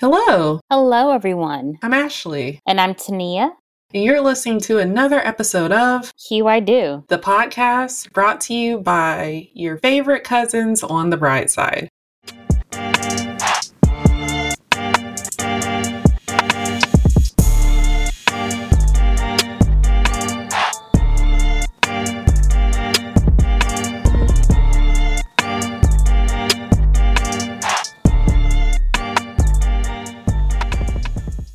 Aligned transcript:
Hello, 0.00 0.60
Hello, 0.70 1.10
everyone. 1.12 1.78
I'm 1.82 1.92
Ashley, 1.92 2.60
And 2.66 2.80
I'm 2.80 2.94
Tania. 2.94 3.52
and 3.92 4.02
you're 4.04 4.20
listening 4.22 4.60
to 4.60 4.78
another 4.78 5.18
episode 5.18 5.72
of 5.72 6.10
Hue 6.28 6.46
I 6.46 6.60
Do. 6.60 7.04
the 7.08 7.18
podcast 7.18 8.10
brought 8.12 8.40
to 8.42 8.54
you 8.54 8.78
by 8.78 9.50
your 9.52 9.76
favorite 9.78 10.24
cousins 10.24 10.82
on 10.82 11.10
the 11.10 11.16
bright 11.18 11.50
side. 11.50 11.88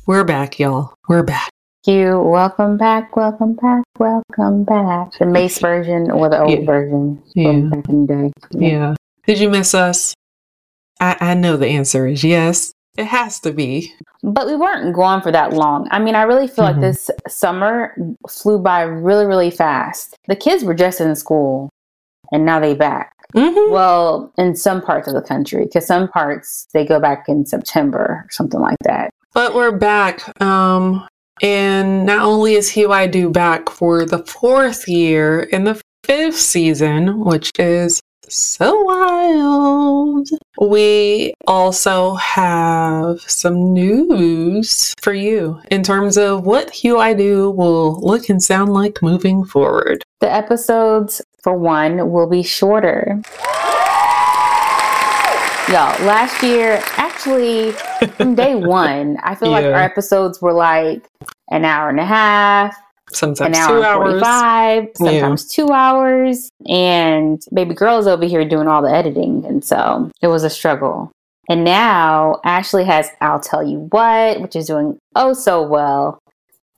We're 0.06 0.24
back, 0.24 0.58
y'all. 0.58 0.94
We're 1.08 1.22
back. 1.22 1.50
You 1.84 2.20
welcome 2.20 2.76
back, 2.76 3.14
welcome 3.16 3.54
back, 3.54 3.84
welcome 3.98 4.64
back. 4.64 5.12
The 5.18 5.26
Mase 5.26 5.58
version 5.58 6.10
or 6.10 6.28
the 6.28 6.40
old 6.42 6.50
Yeah. 6.60 6.64
version 6.66 7.22
Yeah. 7.34 7.52
back 7.70 7.88
in 7.88 8.06
the 8.06 8.14
day. 8.14 8.32
Yeah. 8.50 8.94
Did 9.26 9.38
you 9.38 9.48
miss 9.50 9.74
us? 9.74 10.14
I, 11.00 11.16
I 11.20 11.34
know 11.34 11.56
the 11.56 11.66
answer 11.68 12.06
is 12.06 12.24
yes. 12.24 12.72
It 12.96 13.06
has 13.06 13.38
to 13.40 13.52
be. 13.52 13.92
But 14.22 14.46
we 14.46 14.56
weren't 14.56 14.94
gone 14.96 15.22
for 15.22 15.30
that 15.30 15.52
long. 15.52 15.86
I 15.90 15.98
mean, 15.98 16.14
I 16.14 16.22
really 16.22 16.48
feel 16.48 16.64
Mhm. 16.64 16.72
like 16.72 16.80
this 16.80 17.10
summer 17.28 17.94
flew 18.28 18.58
by 18.58 18.82
really, 18.82 19.26
really 19.26 19.50
fast. 19.50 20.16
The 20.28 20.36
kids 20.36 20.64
were 20.64 20.74
just 20.74 21.00
in 21.00 21.14
school 21.14 21.68
and 22.32 22.44
now 22.44 22.58
they 22.58 22.74
back. 22.74 23.12
Mm-hmm. 23.34 23.72
Well, 23.72 24.32
in 24.38 24.54
some 24.54 24.80
parts 24.80 25.08
of 25.08 25.14
the 25.14 25.22
country, 25.22 25.64
because 25.64 25.86
some 25.86 26.08
parts 26.08 26.68
they 26.72 26.84
go 26.84 27.00
back 27.00 27.24
in 27.28 27.46
September 27.46 28.24
or 28.24 28.26
something 28.30 28.60
like 28.60 28.78
that. 28.84 29.10
But 29.34 29.54
we're 29.54 29.76
back. 29.76 30.40
Um, 30.40 31.06
and 31.42 32.06
not 32.06 32.24
only 32.24 32.54
is 32.54 32.76
I 32.76 33.06
Do 33.06 33.30
back 33.30 33.68
for 33.68 34.06
the 34.06 34.24
fourth 34.24 34.88
year 34.88 35.40
in 35.40 35.64
the 35.64 35.80
fifth 36.04 36.36
season, 36.36 37.20
which 37.24 37.50
is 37.58 38.00
so 38.28 38.82
wild, 38.82 40.28
we 40.60 41.34
also 41.46 42.14
have 42.14 43.20
some 43.20 43.72
news 43.72 44.94
for 45.00 45.12
you 45.12 45.60
in 45.70 45.82
terms 45.82 46.16
of 46.16 46.44
what 46.44 46.70
Hue 46.70 46.98
I 46.98 47.14
Do 47.14 47.50
will 47.50 48.00
look 48.00 48.28
and 48.28 48.42
sound 48.42 48.72
like 48.72 49.02
moving 49.02 49.44
forward. 49.44 50.02
The 50.20 50.32
episodes, 50.32 51.22
for 51.46 51.56
one, 51.56 52.10
will 52.10 52.26
be 52.26 52.42
shorter. 52.42 53.22
Y'all, 55.68 55.94
last 56.04 56.42
year, 56.42 56.80
actually, 56.96 57.70
from 58.16 58.34
day 58.34 58.54
one, 58.56 59.16
I 59.22 59.36
feel 59.36 59.50
like 59.50 59.64
our 59.64 59.74
episodes 59.74 60.42
were 60.42 60.52
like 60.52 61.06
an 61.52 61.64
hour 61.64 61.88
and 61.88 62.00
a 62.00 62.04
half, 62.04 62.76
an 62.76 63.14
Sometimes 63.14 63.56
hour 63.58 63.68
two 63.76 63.82
hours. 63.84 64.10
45, 64.22 64.82
Yeah. 64.84 64.90
sometimes 64.94 65.46
two 65.46 65.70
hours. 65.70 66.48
And 66.68 67.40
baby 67.54 67.74
girl 67.74 67.98
is 67.98 68.08
over 68.08 68.24
here 68.24 68.44
doing 68.44 68.66
all 68.66 68.82
the 68.82 68.90
editing. 68.90 69.44
And 69.46 69.64
so 69.64 70.10
it 70.20 70.26
was 70.26 70.42
a 70.42 70.50
struggle. 70.50 71.12
And 71.48 71.62
now 71.62 72.40
Ashley 72.44 72.82
has 72.86 73.08
I'll 73.20 73.38
Tell 73.38 73.62
You 73.62 73.86
What, 73.92 74.40
which 74.40 74.56
is 74.56 74.66
doing 74.66 74.98
oh 75.14 75.32
so 75.32 75.62
well. 75.62 76.18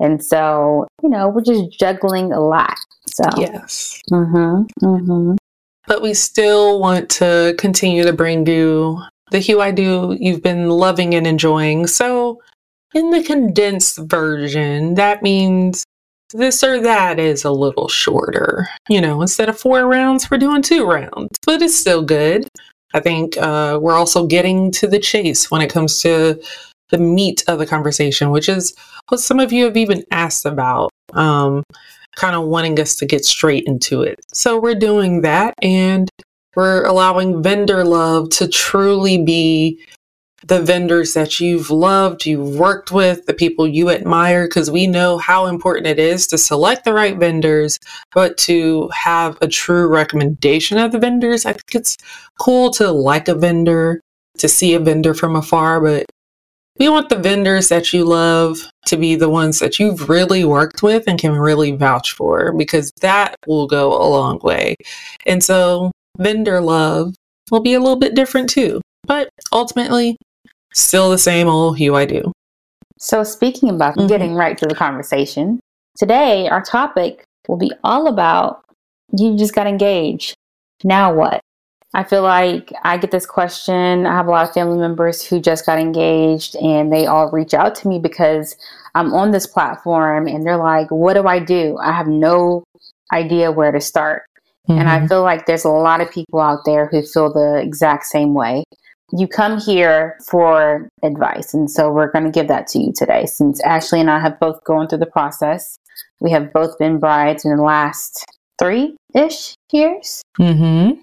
And 0.00 0.22
so, 0.22 0.86
you 1.02 1.08
know, 1.08 1.28
we're 1.28 1.42
just 1.42 1.78
juggling 1.78 2.32
a 2.32 2.40
lot. 2.40 2.76
So, 3.06 3.24
Yes. 3.36 4.00
mm-hmm, 4.10 4.62
mm-hmm. 4.84 5.34
but 5.86 6.02
we 6.02 6.14
still 6.14 6.80
want 6.80 7.08
to 7.10 7.54
continue 7.58 8.04
to 8.04 8.12
bring 8.12 8.46
you 8.46 9.02
the 9.30 9.38
Hue 9.40 9.60
I 9.60 9.70
Do 9.70 10.16
you've 10.18 10.42
been 10.42 10.68
loving 10.70 11.14
and 11.14 11.26
enjoying. 11.26 11.86
So, 11.86 12.40
in 12.94 13.10
the 13.10 13.22
condensed 13.22 13.98
version, 13.98 14.94
that 14.94 15.22
means 15.22 15.84
this 16.32 16.62
or 16.62 16.80
that 16.80 17.18
is 17.18 17.44
a 17.44 17.50
little 17.50 17.88
shorter. 17.88 18.68
You 18.88 19.00
know, 19.00 19.20
instead 19.20 19.48
of 19.48 19.58
four 19.58 19.86
rounds, 19.86 20.30
we're 20.30 20.38
doing 20.38 20.62
two 20.62 20.86
rounds, 20.86 21.36
but 21.44 21.62
it's 21.62 21.78
still 21.78 22.02
good. 22.02 22.46
I 22.94 23.00
think 23.00 23.36
uh, 23.36 23.78
we're 23.80 23.96
also 23.96 24.26
getting 24.26 24.70
to 24.72 24.86
the 24.86 24.98
chase 24.98 25.50
when 25.50 25.60
it 25.60 25.70
comes 25.70 26.00
to 26.02 26.40
the 26.90 26.98
meat 26.98 27.44
of 27.48 27.58
the 27.58 27.66
conversation, 27.66 28.30
which 28.30 28.48
is 28.48 28.74
what 29.08 29.20
some 29.20 29.40
of 29.40 29.52
you 29.52 29.64
have 29.64 29.76
even 29.76 30.04
asked 30.10 30.46
about. 30.46 30.90
Um, 31.12 31.62
kind 32.16 32.34
of 32.34 32.46
wanting 32.46 32.78
us 32.80 32.96
to 32.96 33.06
get 33.06 33.24
straight 33.24 33.64
into 33.66 34.02
it. 34.02 34.18
So 34.32 34.58
we're 34.58 34.74
doing 34.74 35.20
that 35.20 35.54
and 35.62 36.10
we're 36.56 36.84
allowing 36.84 37.42
vendor 37.42 37.84
love 37.84 38.30
to 38.30 38.48
truly 38.48 39.22
be 39.22 39.80
the 40.44 40.60
vendors 40.60 41.14
that 41.14 41.40
you've 41.40 41.70
loved, 41.70 42.26
you've 42.26 42.56
worked 42.56 42.90
with, 42.90 43.26
the 43.26 43.34
people 43.34 43.66
you 43.66 43.90
admire, 43.90 44.46
because 44.46 44.70
we 44.70 44.86
know 44.86 45.18
how 45.18 45.46
important 45.46 45.86
it 45.86 45.98
is 45.98 46.26
to 46.28 46.38
select 46.38 46.84
the 46.84 46.92
right 46.92 47.16
vendors, 47.16 47.78
but 48.12 48.36
to 48.38 48.88
have 48.92 49.36
a 49.40 49.48
true 49.48 49.86
recommendation 49.88 50.78
of 50.78 50.92
the 50.92 50.98
vendors. 50.98 51.44
I 51.44 51.52
think 51.52 51.74
it's 51.74 51.96
cool 52.40 52.70
to 52.72 52.90
like 52.90 53.28
a 53.28 53.34
vendor, 53.34 54.00
to 54.38 54.48
see 54.48 54.74
a 54.74 54.80
vendor 54.80 55.12
from 55.12 55.36
afar, 55.36 55.80
but 55.80 56.06
we 56.78 56.88
want 56.88 57.08
the 57.08 57.18
vendors 57.18 57.68
that 57.68 57.92
you 57.92 58.04
love 58.04 58.58
to 58.86 58.96
be 58.96 59.16
the 59.16 59.28
ones 59.28 59.58
that 59.58 59.78
you've 59.78 60.08
really 60.08 60.44
worked 60.44 60.82
with 60.82 61.04
and 61.06 61.18
can 61.18 61.32
really 61.32 61.72
vouch 61.72 62.12
for 62.12 62.52
because 62.52 62.92
that 63.00 63.34
will 63.46 63.66
go 63.66 63.92
a 63.92 64.06
long 64.08 64.38
way. 64.42 64.76
And 65.26 65.42
so, 65.42 65.90
vendor 66.18 66.60
love 66.60 67.14
will 67.50 67.60
be 67.60 67.74
a 67.74 67.80
little 67.80 67.98
bit 67.98 68.14
different 68.14 68.48
too, 68.48 68.80
but 69.06 69.28
ultimately, 69.52 70.16
still 70.72 71.10
the 71.10 71.18
same 71.18 71.48
old 71.48 71.78
Hue 71.78 71.94
I 71.94 72.04
do. 72.04 72.32
So, 72.98 73.24
speaking 73.24 73.70
about 73.70 73.96
Mhm. 73.96 74.08
getting 74.08 74.34
right 74.34 74.56
to 74.58 74.66
the 74.66 74.74
conversation, 74.74 75.60
today 75.96 76.48
our 76.48 76.62
topic 76.62 77.24
will 77.48 77.56
be 77.56 77.72
all 77.82 78.06
about 78.06 78.60
you 79.16 79.36
just 79.36 79.54
got 79.54 79.66
engaged. 79.66 80.34
Now 80.84 81.12
what? 81.12 81.40
I 81.94 82.04
feel 82.04 82.22
like 82.22 82.70
I 82.84 82.98
get 82.98 83.10
this 83.10 83.26
question. 83.26 84.06
I 84.06 84.12
have 84.12 84.26
a 84.26 84.30
lot 84.30 84.46
of 84.46 84.54
family 84.54 84.78
members 84.78 85.24
who 85.24 85.40
just 85.40 85.64
got 85.64 85.78
engaged 85.78 86.54
and 86.56 86.92
they 86.92 87.06
all 87.06 87.30
reach 87.30 87.54
out 87.54 87.74
to 87.76 87.88
me 87.88 87.98
because 87.98 88.56
I'm 88.94 89.14
on 89.14 89.30
this 89.30 89.46
platform 89.46 90.26
and 90.26 90.44
they're 90.44 90.58
like, 90.58 90.90
What 90.90 91.14
do 91.14 91.26
I 91.26 91.38
do? 91.38 91.78
I 91.78 91.92
have 91.92 92.06
no 92.06 92.64
idea 93.12 93.50
where 93.50 93.72
to 93.72 93.80
start. 93.80 94.22
And 94.68 94.86
I 94.86 95.06
feel 95.06 95.22
like 95.22 95.46
there's 95.46 95.64
a 95.64 95.70
lot 95.70 96.02
of 96.02 96.10
people 96.10 96.40
out 96.40 96.66
there 96.66 96.88
who 96.88 97.02
feel 97.02 97.32
the 97.32 97.58
exact 97.58 98.04
same 98.04 98.34
way. 98.34 98.64
You 99.12 99.26
come 99.26 99.58
here 99.58 100.18
for 100.26 100.90
advice. 101.02 101.54
And 101.54 101.70
so 101.70 101.90
we're 101.90 102.12
going 102.12 102.26
to 102.26 102.30
give 102.30 102.48
that 102.48 102.66
to 102.68 102.78
you 102.78 102.92
today. 102.94 103.24
Since 103.24 103.62
Ashley 103.62 104.00
and 104.00 104.10
I 104.10 104.20
have 104.20 104.38
both 104.38 104.62
gone 104.64 104.86
through 104.86 104.98
the 104.98 105.06
process, 105.06 105.78
we 106.20 106.30
have 106.32 106.52
both 106.52 106.78
been 106.78 106.98
brides 106.98 107.46
in 107.46 107.56
the 107.56 107.62
last 107.62 108.26
three 108.58 108.94
ish 109.14 109.54
years. 109.72 110.22
Mm-hmm. 110.38 111.00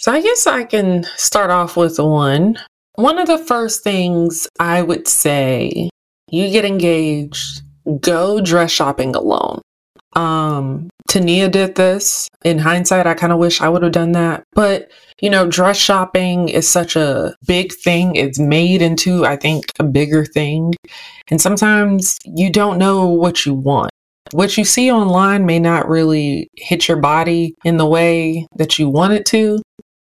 So 0.00 0.10
I 0.10 0.22
guess 0.22 0.46
I 0.46 0.64
can 0.64 1.04
start 1.18 1.50
off 1.50 1.76
with 1.76 1.98
one. 1.98 2.58
One 2.94 3.18
of 3.18 3.26
the 3.26 3.36
first 3.36 3.84
things 3.84 4.48
I 4.58 4.80
would 4.80 5.06
say, 5.06 5.90
you 6.30 6.50
get 6.50 6.64
engaged, 6.64 7.60
go 8.00 8.40
dress 8.40 8.70
shopping 8.70 9.14
alone. 9.14 9.60
Um, 10.16 10.88
Tania 11.06 11.50
did 11.50 11.74
this. 11.74 12.30
In 12.46 12.56
hindsight, 12.56 13.06
I 13.06 13.12
kind 13.12 13.30
of 13.30 13.38
wish 13.38 13.60
I 13.60 13.68
would 13.68 13.82
have 13.82 13.92
done 13.92 14.12
that. 14.12 14.42
But, 14.54 14.90
you 15.20 15.28
know, 15.28 15.46
dress 15.46 15.76
shopping 15.76 16.48
is 16.48 16.66
such 16.66 16.96
a 16.96 17.34
big 17.46 17.70
thing. 17.70 18.16
It's 18.16 18.38
made 18.38 18.80
into, 18.80 19.26
I 19.26 19.36
think, 19.36 19.66
a 19.78 19.84
bigger 19.84 20.24
thing. 20.24 20.72
And 21.28 21.42
sometimes 21.42 22.16
you 22.24 22.50
don't 22.50 22.78
know 22.78 23.06
what 23.06 23.44
you 23.44 23.52
want. 23.52 23.90
What 24.32 24.56
you 24.56 24.64
see 24.64 24.90
online 24.90 25.44
may 25.44 25.58
not 25.58 25.88
really 25.88 26.48
hit 26.56 26.88
your 26.88 26.98
body 26.98 27.54
in 27.64 27.76
the 27.76 27.86
way 27.86 28.46
that 28.56 28.78
you 28.78 28.88
want 28.88 29.12
it 29.12 29.26
to. 29.26 29.60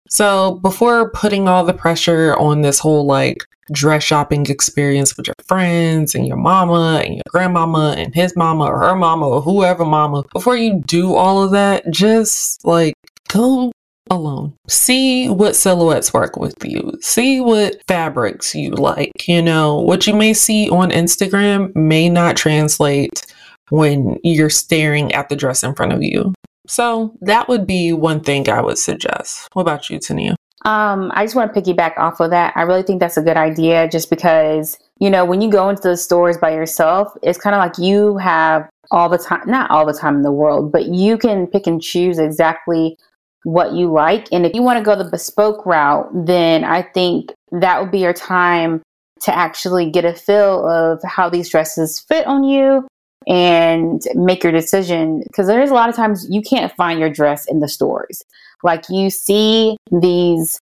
So, 0.08 0.56
before 0.62 1.10
putting 1.10 1.48
all 1.48 1.64
the 1.64 1.74
pressure 1.74 2.36
on 2.36 2.62
this 2.62 2.78
whole 2.78 3.06
like 3.06 3.38
dress 3.72 4.02
shopping 4.02 4.46
experience 4.46 5.16
with 5.16 5.26
your 5.26 5.34
friends 5.44 6.14
and 6.14 6.26
your 6.26 6.38
mama 6.38 7.02
and 7.04 7.16
your 7.16 7.22
grandmama 7.28 7.94
and 7.98 8.14
his 8.14 8.34
mama 8.34 8.64
or 8.64 8.78
her 8.78 8.96
mama 8.96 9.28
or 9.28 9.42
whoever 9.42 9.84
mama, 9.84 10.24
before 10.32 10.56
you 10.56 10.82
do 10.86 11.14
all 11.14 11.42
of 11.42 11.50
that, 11.50 11.90
just 11.90 12.64
like 12.64 12.94
go 13.28 13.70
alone. 14.10 14.54
See 14.68 15.28
what 15.28 15.56
silhouettes 15.56 16.14
work 16.14 16.36
with 16.36 16.54
you. 16.64 16.92
See 17.00 17.40
what 17.40 17.76
fabrics 17.86 18.54
you 18.54 18.70
like. 18.70 19.28
You 19.28 19.42
know, 19.42 19.76
what 19.76 20.06
you 20.06 20.14
may 20.14 20.32
see 20.34 20.70
on 20.70 20.90
Instagram 20.90 21.74
may 21.76 22.08
not 22.08 22.36
translate 22.36 23.26
when 23.70 24.18
you're 24.24 24.50
staring 24.50 25.12
at 25.12 25.28
the 25.28 25.36
dress 25.36 25.62
in 25.62 25.74
front 25.74 25.92
of 25.92 26.02
you. 26.02 26.32
So 26.68 27.16
that 27.22 27.48
would 27.48 27.66
be 27.66 27.92
one 27.92 28.20
thing 28.20 28.48
I 28.48 28.60
would 28.60 28.78
suggest. 28.78 29.48
What 29.54 29.62
about 29.62 29.90
you, 29.90 29.98
Tania? 29.98 30.36
Um, 30.64 31.10
I 31.14 31.24
just 31.24 31.34
want 31.34 31.52
to 31.52 31.60
piggyback 31.60 31.96
off 31.98 32.20
of 32.20 32.30
that. 32.30 32.52
I 32.56 32.62
really 32.62 32.82
think 32.82 33.00
that's 33.00 33.16
a 33.16 33.22
good 33.22 33.36
idea 33.36 33.88
just 33.88 34.10
because, 34.10 34.76
you 34.98 35.08
know, 35.08 35.24
when 35.24 35.40
you 35.40 35.50
go 35.50 35.68
into 35.68 35.82
the 35.82 35.96
stores 35.96 36.36
by 36.36 36.52
yourself, 36.52 37.16
it's 37.22 37.38
kind 37.38 37.54
of 37.54 37.60
like 37.60 37.78
you 37.78 38.18
have 38.18 38.68
all 38.90 39.08
the 39.08 39.18
time, 39.18 39.42
not 39.46 39.70
all 39.70 39.86
the 39.86 39.92
time 39.92 40.16
in 40.16 40.22
the 40.22 40.32
world, 40.32 40.72
but 40.72 40.86
you 40.86 41.16
can 41.16 41.46
pick 41.46 41.66
and 41.66 41.80
choose 41.80 42.18
exactly 42.18 42.98
what 43.44 43.72
you 43.72 43.90
like. 43.90 44.26
And 44.32 44.44
if 44.44 44.54
you 44.54 44.62
want 44.62 44.78
to 44.78 44.84
go 44.84 44.96
the 44.96 45.08
bespoke 45.08 45.64
route, 45.64 46.08
then 46.12 46.64
I 46.64 46.82
think 46.82 47.32
that 47.52 47.80
would 47.80 47.90
be 47.90 48.00
your 48.00 48.12
time 48.12 48.82
to 49.20 49.34
actually 49.34 49.90
get 49.90 50.04
a 50.04 50.14
feel 50.14 50.68
of 50.68 51.00
how 51.02 51.28
these 51.28 51.48
dresses 51.48 52.00
fit 52.00 52.26
on 52.26 52.44
you 52.44 52.86
and 53.28 54.02
make 54.14 54.42
your 54.42 54.52
decision 54.52 55.22
because 55.26 55.46
there's 55.46 55.70
a 55.70 55.74
lot 55.74 55.88
of 55.88 55.94
times 55.94 56.26
you 56.30 56.42
can't 56.42 56.74
find 56.74 56.98
your 56.98 57.10
dress 57.10 57.46
in 57.46 57.60
the 57.60 57.68
stores. 57.68 58.22
Like 58.62 58.84
you 58.88 59.10
see 59.10 59.76
these 59.92 60.58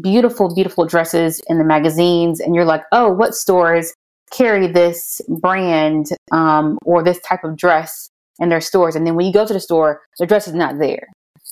beautiful 0.00 0.54
beautiful 0.54 0.86
dresses 0.86 1.40
in 1.48 1.58
the 1.58 1.64
magazines 1.64 2.40
and 2.40 2.54
you're 2.54 2.64
like 2.64 2.82
oh 2.92 3.12
what 3.12 3.34
stores 3.34 3.92
carry 4.32 4.66
this 4.66 5.20
brand 5.28 6.08
um, 6.32 6.78
or 6.86 7.02
this 7.02 7.20
type 7.20 7.44
of 7.44 7.56
dress 7.56 8.08
in 8.38 8.48
their 8.48 8.60
stores? 8.62 8.96
And 8.96 9.06
then 9.06 9.14
when 9.14 9.26
you 9.26 9.32
go 9.32 9.46
to 9.46 9.52
the 9.52 9.60
store 9.60 10.00
the 10.18 10.26
dress 10.26 10.48
is 10.48 10.54
not 10.54 10.78
there. 10.78 11.08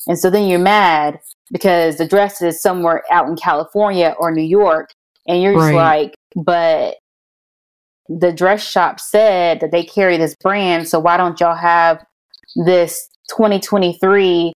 And 0.06 0.18
so 0.18 0.30
then 0.30 0.48
you're 0.48 0.58
mad 0.58 1.18
because 1.52 1.98
the 1.98 2.06
dress 2.06 2.40
is 2.40 2.60
somewhere 2.62 3.02
out 3.10 3.28
in 3.28 3.36
california 3.36 4.14
or 4.18 4.32
new 4.32 4.42
york 4.42 4.90
and 5.28 5.42
you're 5.42 5.52
just 5.54 5.66
Right. 5.66 5.74
like 5.74 6.14
but 6.36 6.96
the 8.08 8.32
dress 8.32 8.62
shop 8.66 8.98
said 9.00 9.60
that 9.60 9.70
they 9.70 9.82
carry 9.84 10.16
this 10.16 10.34
brand 10.42 10.88
so 10.88 10.98
why 10.98 11.16
don't 11.16 11.38
y'all 11.40 11.54
have 11.54 12.04
this 12.66 13.08
2023 13.30 14.52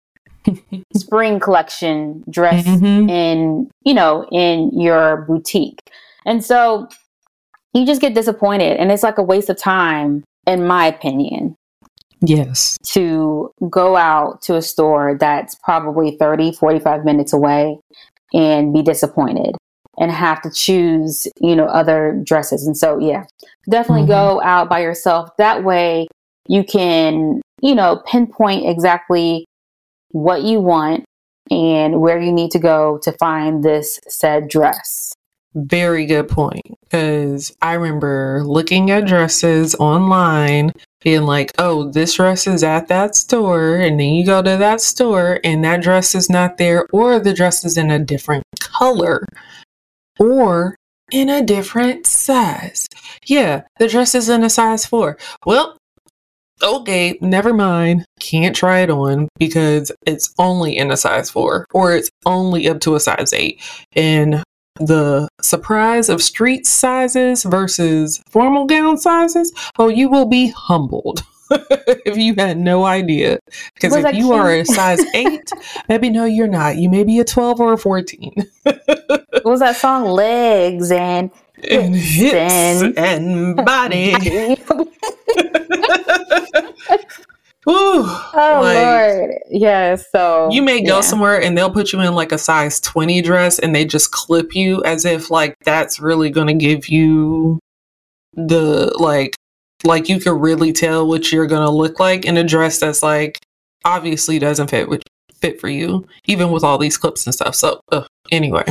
spring 0.97 1.39
collection 1.41 2.23
dress 2.31 2.65
Mhm. 2.67 3.11
in 3.11 3.71
you 3.85 3.95
know 3.95 4.27
in 4.33 4.71
your 4.79 5.25
boutique 5.29 5.79
and 6.27 6.45
so 6.45 6.89
you 7.73 7.85
just 7.87 8.01
get 8.01 8.15
disappointed 8.15 8.77
and 8.79 8.91
it's 8.93 9.03
like 9.03 9.19
a 9.19 9.23
waste 9.23 9.49
of 9.51 9.59
time 9.59 10.25
in 10.47 10.67
my 10.67 10.87
opinion 10.87 11.55
Yes. 12.21 12.79
to 12.93 13.51
go 13.69 13.97
out 13.97 14.41
to 14.43 14.57
a 14.57 14.63
store 14.63 15.17
that's 15.19 15.55
probably 15.63 16.17
30 16.19 16.53
45 16.53 17.05
minutes 17.05 17.33
away 17.33 17.79
and 18.33 18.73
be 18.73 18.83
disappointed 18.83 19.55
and 19.99 20.11
have 20.11 20.41
to 20.43 20.51
choose 20.51 21.27
you 21.41 21.55
know 21.57 21.67
other 21.67 22.21
dresses 22.25 22.67
and 22.67 22.77
so 22.77 22.99
yeah 22.99 23.25
definitely 23.71 24.05
Mhm. 24.05 24.09
go 24.09 24.43
out 24.43 24.69
by 24.69 24.81
yourself 24.81 25.31
that 25.39 25.65
way 25.65 26.07
you 26.49 26.65
can 26.65 27.41
you 27.61 27.75
know 27.75 28.03
pinpoint 28.07 28.67
exactly 28.67 29.45
what 30.11 30.43
you 30.43 30.61
want 30.61 31.05
and 31.51 32.01
where 32.01 32.19
you 32.21 32.33
need 32.33 32.51
to 32.53 32.59
go 32.59 32.99
to 33.03 33.13
find 33.13 33.63
this 33.63 33.99
said 34.09 34.49
dress 34.49 35.13
Very 35.57 36.05
good 36.05 36.27
point. 36.29 36.67
Because 36.83 37.55
I 37.63 37.75
remember 37.75 38.43
looking 38.45 38.91
at 38.91 39.07
dresses 39.07 39.77
online, 39.77 40.73
being 41.01 41.23
like, 41.23 41.53
oh, 41.59 41.93
this 41.93 42.15
dress 42.15 42.49
is 42.49 42.65
at 42.65 42.89
that 42.89 43.15
store. 43.15 43.77
And 43.77 44.01
then 44.01 44.15
you 44.15 44.27
go 44.27 44.43
to 44.43 44.57
that 44.57 44.81
store 44.81 45.39
and 45.45 45.63
that 45.63 45.81
dress 45.81 46.17
is 46.17 46.29
not 46.29 46.57
there, 46.59 46.89
or 46.93 47.21
the 47.21 47.33
dress 47.33 47.65
is 47.65 47.77
in 47.77 47.93
a 47.93 48.01
different 48.01 48.43
color, 48.59 49.25
or 50.19 50.77
in 51.13 51.29
a 51.29 51.43
different 51.43 52.07
size. 52.07 52.89
Yeah, 53.27 53.63
the 53.79 53.89
dress 53.89 54.15
is 54.15 54.29
in 54.29 54.43
a 54.45 54.51
size 54.51 54.87
four. 54.87 55.19
Well, 55.45 55.77
okay, 56.63 57.19
never 57.21 57.53
mind. 57.53 58.05
Can't 58.21 58.57
try 58.57 58.81
it 58.81 58.91
on 58.91 59.29
because 59.39 59.93
it's 60.07 60.33
only 60.39 60.77
in 60.77 60.91
a 60.91 60.97
size 60.97 61.31
four, 61.31 61.67
or 61.73 61.95
it's 61.95 62.11
only 62.27 62.69
up 62.69 62.81
to 62.81 62.95
a 62.95 63.01
size 63.01 63.33
eight. 63.33 63.63
And 63.93 64.43
the 64.81 65.29
surprise 65.41 66.09
of 66.09 66.23
street 66.23 66.67
sizes 66.67 67.45
versus 67.45 68.21
formal 68.29 68.67
gown 68.67 68.99
sizes, 68.99 69.53
oh, 69.79 69.89
you 69.89 70.09
will 70.09 70.27
be 70.27 70.49
humbled 70.49 71.23
if 72.07 72.17
you 72.17 72.35
had 72.37 72.59
no 72.59 72.85
idea. 72.85 73.39
Because 73.75 73.95
if 73.97 74.15
you 74.15 74.33
are 74.33 74.51
a 74.51 74.65
size 74.65 75.01
eight, 75.15 75.51
maybe 75.89 76.11
no, 76.11 76.25
you're 76.25 76.49
not. 76.49 76.77
You 76.77 76.89
may 76.91 77.05
be 77.05 77.19
a 77.21 77.25
12 77.25 77.61
or 77.61 77.73
a 77.75 77.79
14. 77.79 78.33
what 78.65 79.45
was 79.45 79.61
that 79.61 79.77
song 79.77 80.05
legs 80.05 80.91
and 80.91 81.31
and 81.71 81.95
hips 81.95 82.83
and- 82.83 82.99
and 82.99 83.57
body. 83.57 84.15
Ooh, 87.67 88.05
oh 88.05 88.59
like, 88.61 88.77
lord 88.77 89.39
yeah 89.51 89.95
so 89.97 90.51
You 90.53 90.61
may 90.61 90.83
go 90.83 90.97
yeah. 90.97 91.01
somewhere 91.01 91.41
and 91.41 91.57
they'll 91.57 91.71
put 91.71 91.95
you 91.95 92.01
in 92.03 92.15
like 92.15 92.31
a 92.31 92.37
size 92.37 92.79
20 92.81 93.23
dress 93.23 93.59
and 93.59 93.75
they 93.75 93.87
just 93.87 94.11
clip 94.11 94.55
you 94.55 94.83
as 94.85 95.07
if 95.07 95.31
like 95.31 95.57
that's 95.65 95.99
really 95.99 96.29
going 96.29 96.49
to 96.49 96.53
give 96.55 96.89
you 96.89 97.59
the 98.35 98.93
like 98.99 99.37
like 99.83 100.09
you 100.09 100.21
could 100.21 100.41
really 100.41 100.73
tell 100.73 101.07
what 101.07 101.33
you're 101.33 101.47
to 101.49 101.71
look 101.71 101.99
like 101.99 102.25
in 102.25 102.37
a 102.37 102.45
dress 102.45 102.79
that's 102.79 103.03
like 103.03 103.41
obviously 103.85 104.39
doesn't 104.39 104.69
fit 104.69 104.89
with 104.89 105.03
fit 105.35 105.61
for 105.61 105.69
you 105.69 106.07
even 106.27 106.51
with 106.51 106.65
all 106.65 106.79
these 106.79 106.97
clips 106.97 107.27
and 107.27 107.35
stuff. 107.35 107.55
So, 107.55 107.81
ugh. 107.93 108.07
anyway, 108.31 108.65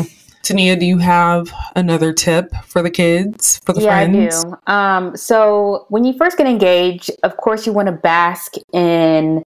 Tania, 0.44 0.76
do 0.76 0.86
you 0.86 0.98
have 0.98 1.54
another 1.76 2.12
tip 2.12 2.52
for 2.66 2.82
the 2.82 2.90
kids, 2.90 3.60
for 3.60 3.74
the 3.74 3.82
yeah, 3.82 3.90
friends? 3.90 4.44
I 4.44 4.50
do. 4.50 4.74
Um, 4.74 5.18
so 5.18 5.86
when 5.90 6.04
you 6.04 6.14
first 6.14 6.38
get 6.38 6.48
engaged, 6.48 7.12
of 7.24 7.38
course, 7.38 7.66
you 7.66 7.74
want 7.74 7.88
to 7.88 7.94
bask 7.94 8.56
in 8.74 9.44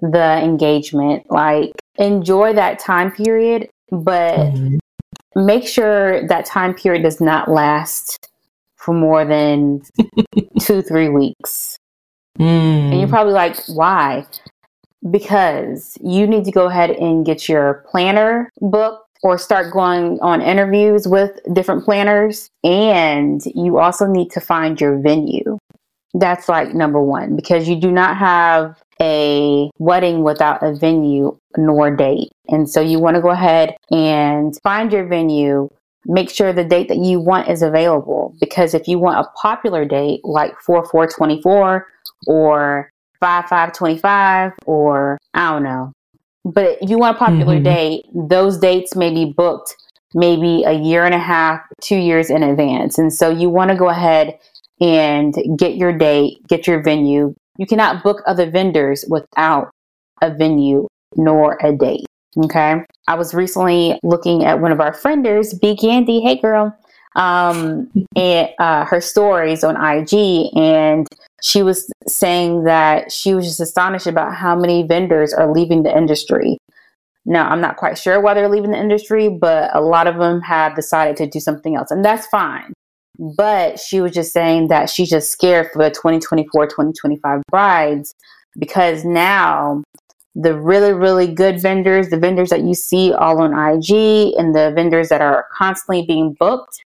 the 0.00 0.42
engagement. 0.42 1.30
Like, 1.30 1.72
enjoy 1.96 2.54
that 2.54 2.78
time 2.78 3.12
period, 3.12 3.68
but 3.90 4.38
Mhm. 4.38 4.78
make 5.36 5.66
sure 5.66 6.26
that 6.26 6.46
time 6.46 6.74
period 6.74 7.02
does 7.02 7.20
not 7.20 7.48
last 7.48 8.26
for 8.76 8.94
more 8.94 9.24
than 9.24 9.82
two, 10.70 10.82
three 10.82 11.08
weeks. 11.08 11.76
And 12.38 12.94
you're 12.94 13.08
Mm. 13.08 13.10
probably 13.10 13.32
like, 13.32 13.56
why? 13.66 14.24
Because 15.10 15.98
you 16.00 16.26
need 16.26 16.44
to 16.44 16.52
go 16.52 16.66
ahead 16.66 16.90
and 16.90 17.26
get 17.26 17.48
your 17.48 17.84
planner 17.90 18.50
book 18.60 19.02
or 19.22 19.36
start 19.36 19.72
going 19.72 20.18
on 20.20 20.40
interviews 20.40 21.08
with 21.08 21.32
different 21.52 21.84
planners. 21.84 22.48
And 22.62 23.40
you 23.54 23.78
also 23.78 24.06
need 24.06 24.30
to 24.30 24.40
find 24.40 24.80
your 24.80 24.96
venue. 24.98 25.58
That's 26.14 26.48
like 26.48 26.72
number 26.74 27.00
one, 27.00 27.36
because 27.36 27.68
you 27.68 27.76
do 27.76 27.90
not 27.90 28.16
have 28.16 28.80
a 29.00 29.70
wedding 29.78 30.22
without 30.22 30.62
a 30.62 30.74
venue 30.74 31.36
nor 31.56 31.90
date. 31.94 32.30
And 32.48 32.68
so 32.68 32.80
you 32.80 32.98
want 32.98 33.16
to 33.16 33.22
go 33.22 33.30
ahead 33.30 33.76
and 33.90 34.56
find 34.62 34.92
your 34.92 35.06
venue. 35.06 35.68
Make 36.06 36.30
sure 36.30 36.52
the 36.52 36.64
date 36.64 36.88
that 36.88 36.98
you 36.98 37.20
want 37.20 37.48
is 37.48 37.62
available 37.62 38.34
because 38.40 38.74
if 38.74 38.88
you 38.88 38.98
want 38.98 39.18
a 39.18 39.30
popular 39.40 39.84
date 39.84 40.20
like 40.24 40.58
4 40.60 40.84
4 40.86 41.06
24 41.06 41.86
or 42.26 42.90
5 43.20 43.44
5 43.46 43.72
25 43.72 44.52
or 44.66 45.18
I 45.34 45.50
don't 45.52 45.62
know. 45.62 45.92
But 46.44 46.78
if 46.80 46.88
you 46.88 46.98
want 46.98 47.16
a 47.16 47.18
popular 47.18 47.60
Mhm. 47.60 47.64
date, 47.64 48.06
those 48.14 48.58
dates 48.58 48.96
may 48.96 49.12
be 49.12 49.26
booked 49.26 49.76
maybe 50.14 50.64
a 50.64 50.72
year 50.72 51.04
and 51.04 51.14
a 51.14 51.18
half, 51.18 51.60
two 51.80 51.96
years 51.96 52.30
in 52.30 52.42
advance. 52.42 52.98
And 52.98 53.12
so 53.12 53.28
you 53.28 53.50
want 53.50 53.70
to 53.70 53.76
go 53.76 53.88
ahead 53.88 54.38
and 54.80 55.34
get 55.56 55.76
your 55.76 55.92
date, 55.92 56.38
get 56.48 56.66
your 56.66 56.82
venue. 56.82 57.34
You 57.58 57.66
cannot 57.66 58.02
book 58.02 58.22
other 58.26 58.50
vendors 58.50 59.04
without 59.08 59.70
a 60.22 60.30
venue 60.30 60.88
nor 61.16 61.58
a 61.62 61.72
date. 61.72 62.06
Okay. 62.36 62.84
I 63.08 63.14
was 63.14 63.34
recently 63.34 63.98
looking 64.02 64.44
at 64.44 64.60
one 64.60 64.72
of 64.72 64.80
our 64.80 64.92
frienders, 64.92 65.60
B 65.60 65.76
Candy. 65.76 66.20
Hey, 66.20 66.36
girl. 66.36 66.76
Um, 67.16 67.90
and 68.14 68.48
uh, 68.60 68.84
her 68.84 69.00
stories 69.00 69.64
on 69.64 69.74
IG, 69.74 70.56
and 70.56 71.08
she 71.42 71.62
was 71.62 71.90
saying 72.06 72.64
that 72.64 73.10
she 73.10 73.34
was 73.34 73.46
just 73.46 73.58
astonished 73.58 74.06
about 74.06 74.34
how 74.34 74.54
many 74.54 74.84
vendors 74.84 75.32
are 75.32 75.52
leaving 75.52 75.82
the 75.82 75.96
industry. 75.96 76.56
Now, 77.26 77.48
I'm 77.48 77.60
not 77.60 77.76
quite 77.76 77.98
sure 77.98 78.20
why 78.20 78.34
they're 78.34 78.48
leaving 78.48 78.70
the 78.70 78.78
industry, 78.78 79.28
but 79.28 79.74
a 79.74 79.80
lot 79.80 80.06
of 80.06 80.18
them 80.18 80.40
have 80.42 80.76
decided 80.76 81.16
to 81.16 81.26
do 81.26 81.40
something 81.40 81.74
else, 81.74 81.90
and 81.90 82.04
that's 82.04 82.26
fine. 82.28 82.72
But 83.18 83.80
she 83.80 84.00
was 84.00 84.12
just 84.12 84.32
saying 84.32 84.68
that 84.68 84.88
she's 84.88 85.10
just 85.10 85.30
scared 85.30 85.68
for 85.72 85.82
the 85.82 85.90
2024 85.90 86.66
2025 86.66 87.42
brides 87.50 88.14
because 88.58 89.04
now 89.04 89.82
the 90.34 90.58
really, 90.58 90.92
really 90.92 91.26
good 91.26 91.60
vendors, 91.60 92.08
the 92.08 92.18
vendors 92.18 92.50
that 92.50 92.62
you 92.62 92.74
see 92.74 93.12
all 93.12 93.40
on 93.42 93.52
IG, 93.52 94.34
and 94.38 94.54
the 94.54 94.72
vendors 94.74 95.08
that 95.08 95.20
are 95.20 95.46
constantly 95.56 96.04
being 96.06 96.36
booked, 96.38 96.82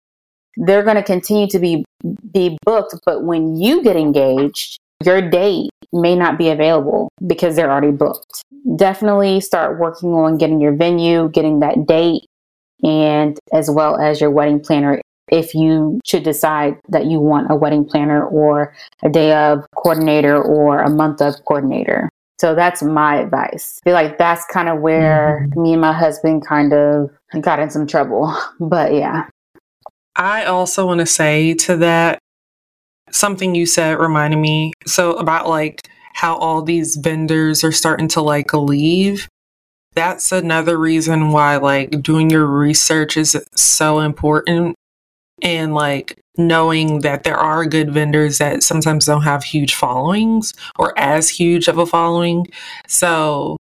they're 0.57 0.83
going 0.83 0.97
to 0.97 1.03
continue 1.03 1.47
to 1.49 1.59
be 1.59 1.85
be 2.33 2.57
booked. 2.65 2.95
But 3.05 3.25
when 3.25 3.57
you 3.57 3.83
get 3.83 3.97
engaged, 3.97 4.79
your 5.05 5.21
date 5.29 5.71
may 5.93 6.17
not 6.17 6.39
be 6.39 6.49
available 6.49 7.11
because 7.27 7.57
they're 7.57 7.71
already 7.71 7.93
booked. 7.93 8.43
Definitely 8.77 9.41
start 9.41 9.79
working 9.79 10.11
on 10.15 10.39
getting 10.39 10.61
your 10.61 10.75
venue, 10.75 11.29
getting 11.29 11.61
that 11.61 11.87
date, 11.87 12.25
and 12.83 13.39
as 13.53 13.71
well 13.71 14.01
as 14.01 14.21
your 14.21 14.31
wedding 14.31 14.61
planner 14.61 15.01
if 15.29 15.55
you 15.55 16.01
should 16.05 16.23
decide 16.23 16.79
that 16.89 17.07
you 17.07 17.19
want 17.19 17.51
a 17.51 17.57
wedding 17.57 17.85
planner 17.85 18.25
or 18.27 18.75
a 19.03 19.09
day 19.09 19.33
of 19.33 19.65
coordinator 19.75 20.41
or 20.41 20.81
a 20.81 20.91
month 20.91 21.21
of 21.21 21.35
coordinator. 21.47 22.11
So 22.41 22.55
that's 22.55 22.83
my 22.83 23.17
advice. 23.17 23.81
I 23.83 23.91
feel 23.91 23.95
like 23.95 24.19
that's 24.19 24.45
kind 24.47 24.69
of 24.69 24.81
where 24.81 25.47
mm-hmm. 25.49 25.63
me 25.63 25.73
and 25.73 25.81
my 25.81 25.93
husband 25.93 26.47
kind 26.47 26.73
of 26.73 27.11
got 27.41 27.59
in 27.59 27.71
some 27.71 27.87
trouble. 27.87 28.35
But 28.61 28.95
yeah. 28.95 29.29
I 30.17 30.45
also 30.45 30.87
want 30.87 31.01
to 31.01 31.07
say 31.07 31.55
to 31.55 31.77
that 31.79 32.19
something 33.11 33.55
you 33.55 33.67
said 33.67 33.99
reminded 33.99 34.39
me 34.39 34.73
so 34.87 35.15
about 35.15 35.49
like 35.49 35.81
how 36.15 36.37
all 36.37 36.63
these 36.63 36.97
vendors 36.97 37.65
are 37.65 37.73
starting 37.73 38.09
to 38.09 38.21
like 38.21 38.53
leave. 38.53 39.29
That's 39.95 40.33
another 40.33 40.79
reason 40.79 41.31
why 41.31 41.57
like 41.57 42.03
doing 42.03 42.31
your 42.31 42.47
research 42.47 43.17
is 43.17 43.37
so 43.55 44.01
important 44.01 44.77
and 45.43 45.75
like 45.75 46.19
knowing 46.37 47.01
that 47.01 47.25
there 47.25 47.37
are 47.37 47.65
good 47.65 47.93
vendors 47.93 48.39
that 48.39 48.63
sometimes 48.63 49.07
don't 49.07 49.23
have 49.23 49.45
huge 49.45 49.75
followings 49.75 50.53
or 50.79 50.99
as 50.99 51.29
huge 51.29 51.69
of 51.69 51.79
a 51.79 51.87
following. 51.87 52.47
So 52.89 53.57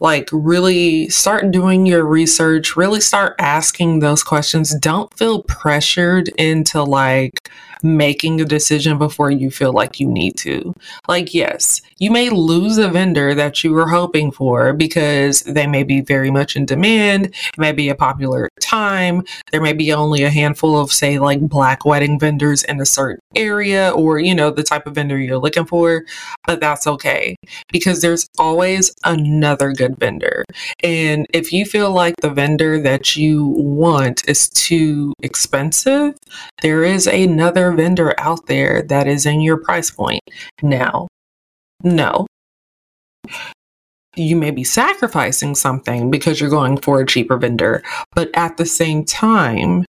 like 0.00 0.28
really 0.32 1.08
start 1.08 1.50
doing 1.50 1.86
your 1.86 2.04
research, 2.04 2.76
really 2.76 3.00
start 3.00 3.34
asking 3.38 4.00
those 4.00 4.22
questions. 4.22 4.74
Don't 4.78 5.12
feel 5.16 5.42
pressured 5.44 6.28
into 6.38 6.82
like 6.82 7.50
making 7.82 8.40
a 8.40 8.44
decision 8.44 8.98
before 8.98 9.30
you 9.30 9.50
feel 9.50 9.72
like 9.72 10.00
you 10.00 10.08
need 10.08 10.36
to. 10.38 10.74
Like, 11.08 11.34
yes, 11.34 11.80
you 11.98 12.10
may 12.10 12.30
lose 12.30 12.78
a 12.78 12.88
vendor 12.88 13.34
that 13.34 13.64
you 13.64 13.72
were 13.72 13.88
hoping 13.88 14.30
for 14.30 14.72
because 14.72 15.42
they 15.42 15.66
may 15.66 15.82
be 15.82 16.00
very 16.00 16.30
much 16.30 16.56
in 16.56 16.66
demand, 16.66 17.26
it 17.26 17.58
may 17.58 17.72
be 17.72 17.88
a 17.88 17.94
popular 17.94 18.48
time, 18.60 19.22
there 19.52 19.60
may 19.60 19.72
be 19.72 19.92
only 19.92 20.22
a 20.22 20.30
handful 20.30 20.78
of, 20.78 20.92
say, 20.92 21.18
like 21.18 21.40
black 21.40 21.84
wedding 21.84 22.18
vendors 22.18 22.62
in 22.64 22.80
a 22.80 22.86
certain 22.86 23.20
area 23.34 23.90
or, 23.90 24.18
you 24.18 24.34
know, 24.34 24.50
the 24.50 24.62
type 24.62 24.86
of 24.86 24.94
vendor 24.94 25.18
you're 25.18 25.38
looking 25.38 25.64
for, 25.66 26.04
but 26.46 26.60
that's 26.60 26.86
okay 26.86 27.36
because 27.72 28.00
there's 28.00 28.28
always 28.38 28.92
another 29.04 29.72
good 29.72 29.98
vendor. 29.98 30.44
And 30.82 31.26
if 31.32 31.52
you 31.52 31.64
feel 31.64 31.90
like 31.90 32.14
the 32.20 32.30
vendor 32.30 32.80
that 32.82 33.16
you 33.16 33.46
want 33.46 34.28
is 34.28 34.48
too 34.50 35.12
expensive, 35.22 36.14
there 36.62 36.84
is 36.84 37.06
another 37.06 37.65
vendor 37.72 38.14
out 38.18 38.46
there 38.46 38.82
that 38.82 39.06
is 39.06 39.26
in 39.26 39.40
your 39.40 39.56
price 39.56 39.90
point. 39.90 40.22
Now, 40.62 41.08
no. 41.82 42.26
You 44.14 44.36
may 44.36 44.50
be 44.50 44.64
sacrificing 44.64 45.54
something 45.54 46.10
because 46.10 46.40
you're 46.40 46.48
going 46.48 46.78
for 46.78 47.00
a 47.00 47.06
cheaper 47.06 47.36
vendor, 47.36 47.82
but 48.14 48.30
at 48.34 48.56
the 48.56 48.64
same 48.64 49.04
time, 49.04 49.84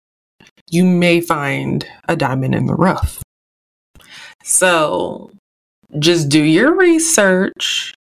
you 0.70 0.84
may 0.84 1.20
find 1.20 1.86
a 2.08 2.16
diamond 2.16 2.54
in 2.54 2.66
the 2.66 2.74
rough. 2.74 3.22
So 4.42 5.30
just 5.98 6.28
do 6.28 6.42
your 6.42 6.74
research 6.74 7.94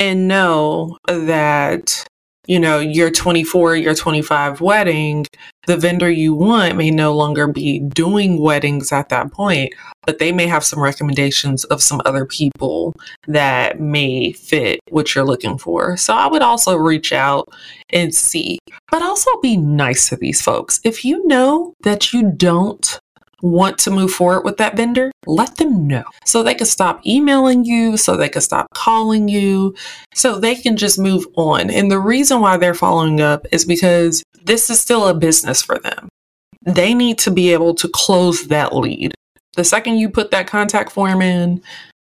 and 0.00 0.26
know 0.26 0.96
that 1.06 2.04
you 2.48 2.58
know, 2.58 2.78
your 2.80 3.10
24, 3.10 3.76
your 3.76 3.94
25 3.94 4.60
wedding, 4.62 5.26
the 5.66 5.76
vendor 5.76 6.10
you 6.10 6.34
want 6.34 6.76
may 6.76 6.90
no 6.90 7.14
longer 7.14 7.46
be 7.46 7.78
doing 7.78 8.40
weddings 8.40 8.90
at 8.90 9.10
that 9.10 9.30
point, 9.30 9.74
but 10.06 10.18
they 10.18 10.32
may 10.32 10.46
have 10.46 10.64
some 10.64 10.80
recommendations 10.80 11.64
of 11.64 11.82
some 11.82 12.00
other 12.06 12.24
people 12.24 12.94
that 13.26 13.78
may 13.78 14.32
fit 14.32 14.80
what 14.88 15.14
you're 15.14 15.26
looking 15.26 15.58
for. 15.58 15.98
So 15.98 16.14
I 16.14 16.26
would 16.26 16.40
also 16.40 16.74
reach 16.74 17.12
out 17.12 17.50
and 17.90 18.14
see, 18.14 18.58
but 18.90 19.02
also 19.02 19.30
be 19.42 19.58
nice 19.58 20.08
to 20.08 20.16
these 20.16 20.40
folks. 20.40 20.80
If 20.84 21.04
you 21.04 21.26
know 21.26 21.74
that 21.82 22.14
you 22.14 22.32
don't 22.32 22.98
want 23.42 23.78
to 23.78 23.90
move 23.90 24.10
forward 24.10 24.44
with 24.44 24.56
that 24.56 24.76
vendor, 24.76 25.12
let 25.26 25.56
them 25.56 25.86
know 25.86 26.04
so 26.24 26.42
they 26.42 26.54
can 26.54 26.66
stop 26.66 27.06
emailing 27.06 27.64
you, 27.64 27.96
so 27.96 28.16
they 28.16 28.28
can 28.28 28.42
stop 28.42 28.66
calling 28.74 29.28
you, 29.28 29.74
so 30.14 30.38
they 30.38 30.54
can 30.54 30.76
just 30.76 30.98
move 30.98 31.26
on. 31.36 31.70
And 31.70 31.90
the 31.90 32.00
reason 32.00 32.40
why 32.40 32.56
they're 32.56 32.74
following 32.74 33.20
up 33.20 33.46
is 33.52 33.64
because 33.64 34.22
this 34.42 34.70
is 34.70 34.80
still 34.80 35.06
a 35.06 35.14
business 35.14 35.62
for 35.62 35.78
them. 35.78 36.08
They 36.62 36.94
need 36.94 37.18
to 37.18 37.30
be 37.30 37.52
able 37.52 37.74
to 37.76 37.88
close 37.88 38.48
that 38.48 38.74
lead. 38.74 39.14
The 39.54 39.64
second 39.64 39.98
you 39.98 40.08
put 40.08 40.30
that 40.30 40.46
contact 40.46 40.92
form 40.92 41.22
in, 41.22 41.62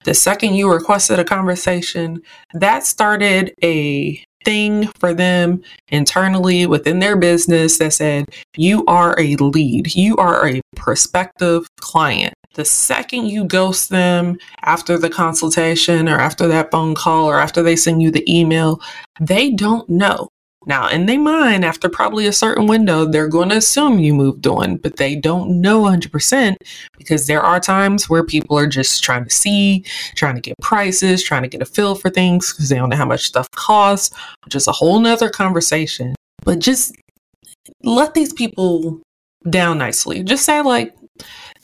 the 0.04 0.14
second 0.14 0.54
you 0.54 0.72
requested 0.72 1.20
a 1.20 1.26
conversation, 1.26 2.22
that 2.54 2.86
started 2.86 3.54
a 3.64 4.24
thing 4.46 4.88
for 5.00 5.14
them 5.14 5.62
internally 5.90 6.66
within 6.66 7.00
their 7.00 7.18
business 7.18 7.78
that 7.80 7.94
said, 7.94 8.26
you 8.56 8.86
are 8.86 9.20
a 9.20 9.36
lead, 9.38 9.94
you 9.96 10.16
are 10.18 10.48
a 10.48 10.62
prospective 10.76 11.68
client. 11.82 12.34
The 12.54 12.64
second 12.64 13.26
you 13.26 13.44
ghost 13.44 13.90
them 13.90 14.38
after 14.62 14.98
the 14.98 15.10
consultation 15.10 16.08
or 16.08 16.18
after 16.18 16.48
that 16.48 16.72
phone 16.72 16.96
call 16.96 17.26
or 17.26 17.38
after 17.38 17.62
they 17.62 17.76
send 17.76 18.02
you 18.02 18.12
the 18.12 18.24
email, 18.34 18.80
they 19.20 19.52
don't 19.52 19.90
know. 19.90 20.30
Now, 20.66 20.88
in 20.88 21.06
their 21.06 21.20
mind, 21.20 21.64
after 21.64 21.90
probably 21.90 22.26
a 22.26 22.34
certain 22.34 22.68
window, 22.68 23.06
they're 23.06 23.28
going 23.28 23.50
to 23.50 23.58
assume 23.58 24.00
you 24.00 24.14
moved 24.14 24.48
on, 24.48 24.78
but 24.78 24.98
they 24.98 25.16
don't 25.16 25.62
know 25.62 25.84
100% 25.84 26.56
because 26.98 27.28
there 27.28 27.42
are 27.42 27.60
times 27.60 28.10
where 28.10 28.24
people 28.24 28.58
are 28.58 28.68
just 28.68 29.04
trying 29.04 29.24
to 29.24 29.30
see, 29.30 29.84
trying 30.16 30.36
to 30.36 30.42
get 30.42 30.58
prices, 30.62 31.24
trying 31.24 31.44
to 31.44 31.50
get 31.50 31.62
a 31.62 31.66
feel 31.66 31.96
for 31.96 32.10
things 32.10 32.52
because 32.52 32.70
they 32.70 32.76
don't 32.76 32.90
know 32.90 32.98
how 32.98 33.06
much 33.06 33.26
stuff 33.26 33.50
costs, 33.52 34.16
which 34.44 34.56
is 34.56 34.68
a 34.68 34.72
whole 34.72 35.00
nother 35.00 35.30
conversation. 35.30 36.16
But 36.44 36.60
just 36.60 36.96
let 37.84 38.14
these 38.14 38.34
people 38.34 39.02
down 39.50 39.78
nicely. 39.78 40.24
Just 40.24 40.46
say, 40.46 40.62
like, 40.62 40.96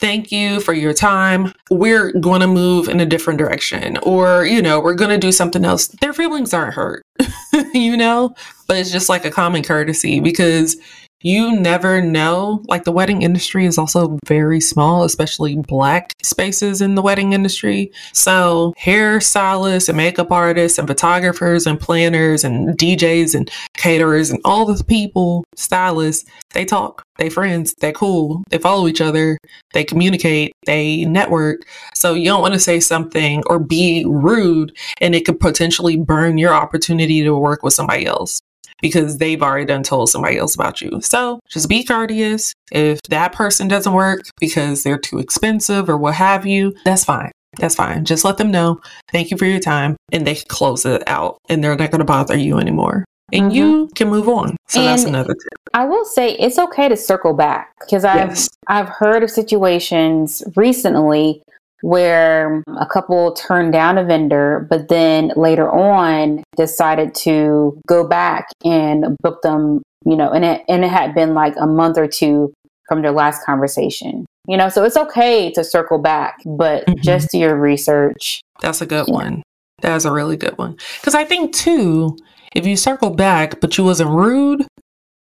thank 0.02 0.32
you 0.32 0.58
for 0.60 0.74
your 0.74 0.92
time. 0.92 1.54
We're 1.70 2.10
going 2.14 2.40
to 2.40 2.48
move 2.48 2.88
in 2.88 2.98
a 2.98 3.06
different 3.06 3.38
direction, 3.38 3.98
or, 4.02 4.44
you 4.44 4.60
know, 4.60 4.80
we're 4.80 4.96
going 4.96 5.10
to 5.10 5.16
do 5.16 5.30
something 5.30 5.64
else. 5.64 5.86
Their 5.86 6.12
feelings 6.12 6.52
aren't 6.52 6.74
hurt, 6.74 7.06
you 7.72 7.96
know, 7.96 8.34
but 8.66 8.78
it's 8.78 8.90
just 8.90 9.08
like 9.08 9.24
a 9.24 9.30
common 9.30 9.62
courtesy 9.62 10.18
because 10.18 10.76
you 11.22 11.58
never 11.58 12.02
know. 12.02 12.62
Like 12.68 12.84
the 12.84 12.92
wedding 12.92 13.22
industry 13.22 13.66
is 13.66 13.78
also 13.78 14.18
very 14.26 14.60
small, 14.60 15.04
especially 15.04 15.56
black 15.56 16.12
spaces 16.22 16.80
in 16.80 16.94
the 16.94 17.02
wedding 17.02 17.32
industry. 17.32 17.92
So 18.12 18.74
hairstylists 18.80 19.88
and 19.88 19.96
makeup 19.96 20.30
artists 20.30 20.78
and 20.78 20.88
photographers 20.88 21.66
and 21.66 21.80
planners 21.80 22.44
and 22.44 22.76
DJs 22.78 23.34
and 23.34 23.50
caterers 23.74 24.30
and 24.30 24.40
all 24.44 24.66
the 24.66 24.82
people, 24.84 25.44
stylists, 25.54 26.28
they 26.52 26.64
talk, 26.64 27.02
they 27.18 27.30
friends, 27.30 27.74
they 27.80 27.92
cool, 27.92 28.42
they 28.50 28.58
follow 28.58 28.86
each 28.88 29.00
other, 29.00 29.38
they 29.72 29.84
communicate, 29.84 30.52
they 30.66 31.04
network. 31.04 31.62
So 31.94 32.14
you 32.14 32.26
don't 32.26 32.42
want 32.42 32.54
to 32.54 32.60
say 32.60 32.80
something 32.80 33.42
or 33.46 33.58
be 33.58 34.04
rude 34.06 34.76
and 35.00 35.14
it 35.14 35.24
could 35.24 35.40
potentially 35.40 35.96
burn 35.96 36.38
your 36.38 36.52
opportunity 36.52 37.22
to 37.22 37.34
work 37.34 37.62
with 37.62 37.74
somebody 37.74 38.06
else 38.06 38.40
because 38.82 39.16
they've 39.16 39.42
already 39.42 39.64
done 39.64 39.82
told 39.82 40.10
somebody 40.10 40.36
else 40.36 40.54
about 40.54 40.82
you. 40.82 41.00
So 41.00 41.40
just 41.48 41.70
be 41.70 41.82
courteous. 41.82 42.52
If 42.70 43.00
that 43.08 43.32
person 43.32 43.68
doesn't 43.68 43.92
work 43.94 44.22
because 44.38 44.82
they're 44.82 44.98
too 44.98 45.18
expensive 45.18 45.88
or 45.88 45.96
what 45.96 46.16
have 46.16 46.44
you, 46.44 46.74
that's 46.84 47.04
fine. 47.04 47.30
That's 47.58 47.74
fine. 47.74 48.04
Just 48.04 48.24
let 48.24 48.38
them 48.38 48.50
know. 48.50 48.80
Thank 49.10 49.30
you 49.30 49.36
for 49.36 49.46
your 49.46 49.60
time. 49.60 49.96
And 50.10 50.26
they 50.26 50.34
close 50.34 50.84
it 50.84 51.02
out 51.06 51.38
and 51.48 51.62
they're 51.62 51.76
not 51.76 51.90
going 51.90 52.00
to 52.00 52.04
bother 52.04 52.36
you 52.36 52.58
anymore. 52.58 53.04
And 53.32 53.44
mm-hmm. 53.44 53.56
you 53.56 53.90
can 53.94 54.08
move 54.08 54.28
on. 54.28 54.56
So 54.68 54.80
and 54.80 54.88
that's 54.88 55.04
another 55.04 55.34
tip. 55.34 55.70
I 55.74 55.84
will 55.84 56.04
say 56.04 56.32
it's 56.36 56.58
okay 56.58 56.88
to 56.88 56.96
circle 56.96 57.32
back 57.32 57.72
because 57.80 58.04
I've 58.04 58.30
yes. 58.30 58.48
I've 58.66 58.88
heard 58.88 59.22
of 59.22 59.30
situations 59.30 60.42
recently 60.56 61.42
where 61.82 62.62
a 62.78 62.86
couple 62.86 63.32
turned 63.34 63.72
down 63.72 63.98
a 63.98 64.04
vendor, 64.04 64.66
but 64.70 64.88
then 64.88 65.32
later 65.36 65.70
on 65.70 66.42
decided 66.56 67.14
to 67.14 67.78
go 67.86 68.06
back 68.06 68.46
and 68.64 69.16
book 69.22 69.42
them, 69.42 69.82
you 70.06 70.16
know, 70.16 70.30
and 70.30 70.44
it, 70.44 70.62
and 70.68 70.84
it 70.84 70.90
had 70.90 71.14
been 71.14 71.34
like 71.34 71.54
a 71.60 71.66
month 71.66 71.98
or 71.98 72.08
two 72.08 72.52
from 72.88 73.02
their 73.02 73.12
last 73.12 73.44
conversation. 73.44 74.24
You 74.48 74.56
know, 74.56 74.68
so 74.68 74.82
it's 74.84 74.96
okay 74.96 75.52
to 75.52 75.62
circle 75.62 75.98
back, 75.98 76.38
but 76.44 76.84
mm-hmm. 76.86 77.00
just 77.00 77.30
do 77.30 77.38
your 77.38 77.56
research. 77.56 78.40
That's 78.60 78.80
a 78.80 78.86
good 78.86 79.06
yeah. 79.06 79.14
one. 79.14 79.42
That's 79.80 80.04
a 80.04 80.12
really 80.12 80.36
good 80.36 80.58
one. 80.58 80.76
Because 81.00 81.14
I 81.14 81.24
think 81.24 81.54
too, 81.54 82.16
if 82.54 82.66
you 82.66 82.76
circle 82.76 83.10
back, 83.10 83.60
but 83.60 83.78
you 83.78 83.84
wasn't 83.84 84.10
rude, 84.10 84.66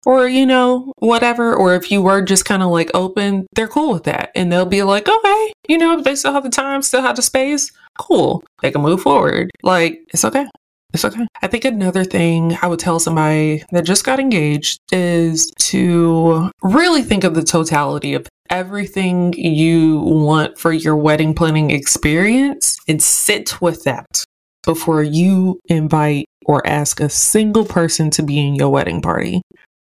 or 0.06 0.28
you 0.28 0.46
know 0.46 0.94
whatever 1.00 1.54
or 1.56 1.76
if 1.76 1.92
you 1.92 2.02
were 2.02 2.22
just 2.22 2.46
kind 2.46 2.64
of 2.64 2.70
like 2.70 2.92
open 2.94 3.48
they're 3.56 3.68
cool 3.68 3.94
with 3.94 4.04
that. 4.04 4.32
And 4.36 4.52
they'll 4.52 4.66
be 4.66 4.84
like 4.84 5.08
okay 5.08 5.54
you 5.68 5.78
know 5.78 6.02
they 6.02 6.16
still 6.16 6.34
have 6.34 6.44
the 6.44 6.50
time 6.50 6.82
still 6.82 7.02
have 7.02 7.16
the 7.16 7.22
space. 7.22 7.72
Cool. 8.00 8.44
They 8.62 8.72
can 8.72 8.82
move 8.82 9.02
forward. 9.02 9.52
Like 9.62 10.02
it's 10.14 10.26
okay. 10.26 10.48
It's 10.94 11.06
okay. 11.06 11.26
I 11.42 11.48
think 11.48 11.66
another 11.66 12.04
thing 12.04 12.56
I 12.62 12.68
would 12.68 12.80
tell 12.80 13.00
somebody 13.00 13.64
that 13.72 13.84
just 13.84 14.06
got 14.06 14.20
engaged 14.20 14.80
is 14.92 15.52
to 15.60 16.52
really 16.62 17.02
think 17.02 17.24
of 17.24 17.34
the 17.34 17.44
totality 17.44 18.14
of 18.14 18.28
everything 18.52 19.34
you 19.34 20.00
want 20.02 20.60
for 20.60 20.72
your 20.72 20.96
wedding 20.96 21.34
planning 21.34 21.72
experience 21.72 22.78
and 22.88 23.02
sit 23.02 23.60
with 23.60 23.84
that 23.86 24.24
before 24.64 25.02
you 25.02 25.60
invite 25.66 26.26
or 26.46 26.66
ask 26.68 27.00
a 27.00 27.10
single 27.10 27.66
person 27.66 28.12
to 28.12 28.22
be 28.22 28.40
in 28.40 28.54
your 28.54 28.70
wedding 28.70 29.02
party. 29.02 29.42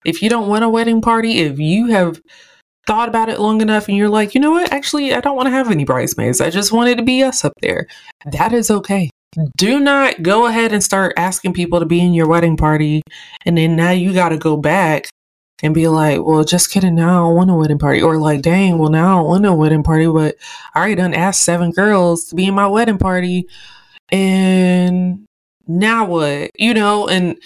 If 0.06 0.22
you 0.22 0.30
don't 0.30 0.46
want 0.46 0.64
a 0.64 0.68
wedding 0.68 1.00
party, 1.00 1.40
if 1.40 1.58
you 1.58 1.88
have 1.88 2.22
thought 2.86 3.08
about 3.08 3.28
it 3.28 3.40
long 3.40 3.60
enough 3.60 3.88
and 3.88 3.96
you're 3.96 4.08
like, 4.08 4.34
you 4.34 4.40
know 4.40 4.52
what, 4.52 4.72
actually, 4.72 5.12
I 5.12 5.20
don't 5.20 5.34
want 5.34 5.46
to 5.46 5.50
have 5.50 5.68
any 5.68 5.84
bridesmaids. 5.84 6.40
I 6.40 6.50
just 6.50 6.70
want 6.70 6.88
it 6.88 6.94
to 6.94 7.02
be 7.02 7.24
us 7.24 7.44
up 7.44 7.52
there. 7.60 7.88
That 8.24 8.52
is 8.52 8.70
okay. 8.70 9.10
Do 9.56 9.80
not 9.80 10.22
go 10.22 10.46
ahead 10.46 10.72
and 10.72 10.82
start 10.82 11.12
asking 11.16 11.54
people 11.54 11.80
to 11.80 11.86
be 11.86 12.00
in 12.00 12.14
your 12.14 12.28
wedding 12.28 12.56
party. 12.56 13.02
And 13.44 13.58
then 13.58 13.74
now 13.74 13.90
you 13.90 14.14
got 14.14 14.28
to 14.28 14.38
go 14.38 14.56
back 14.56 15.10
and 15.60 15.74
be 15.74 15.88
like, 15.88 16.22
well, 16.22 16.44
just 16.44 16.70
kidding. 16.70 16.94
Now 16.94 17.28
I 17.28 17.32
want 17.32 17.50
a 17.50 17.54
wedding 17.54 17.78
party. 17.78 18.00
Or 18.00 18.16
like, 18.16 18.42
dang, 18.42 18.78
well, 18.78 18.90
now 18.90 19.18
I 19.18 19.22
want 19.22 19.44
a 19.44 19.52
wedding 19.52 19.82
party, 19.82 20.06
but 20.06 20.36
I 20.72 20.78
already 20.78 20.94
done 20.94 21.14
asked 21.14 21.42
seven 21.42 21.72
girls 21.72 22.26
to 22.26 22.36
be 22.36 22.46
in 22.46 22.54
my 22.54 22.68
wedding 22.68 22.98
party. 22.98 23.48
And 24.10 25.26
now 25.66 26.06
what? 26.06 26.52
You 26.54 26.74
know, 26.74 27.08
and 27.08 27.36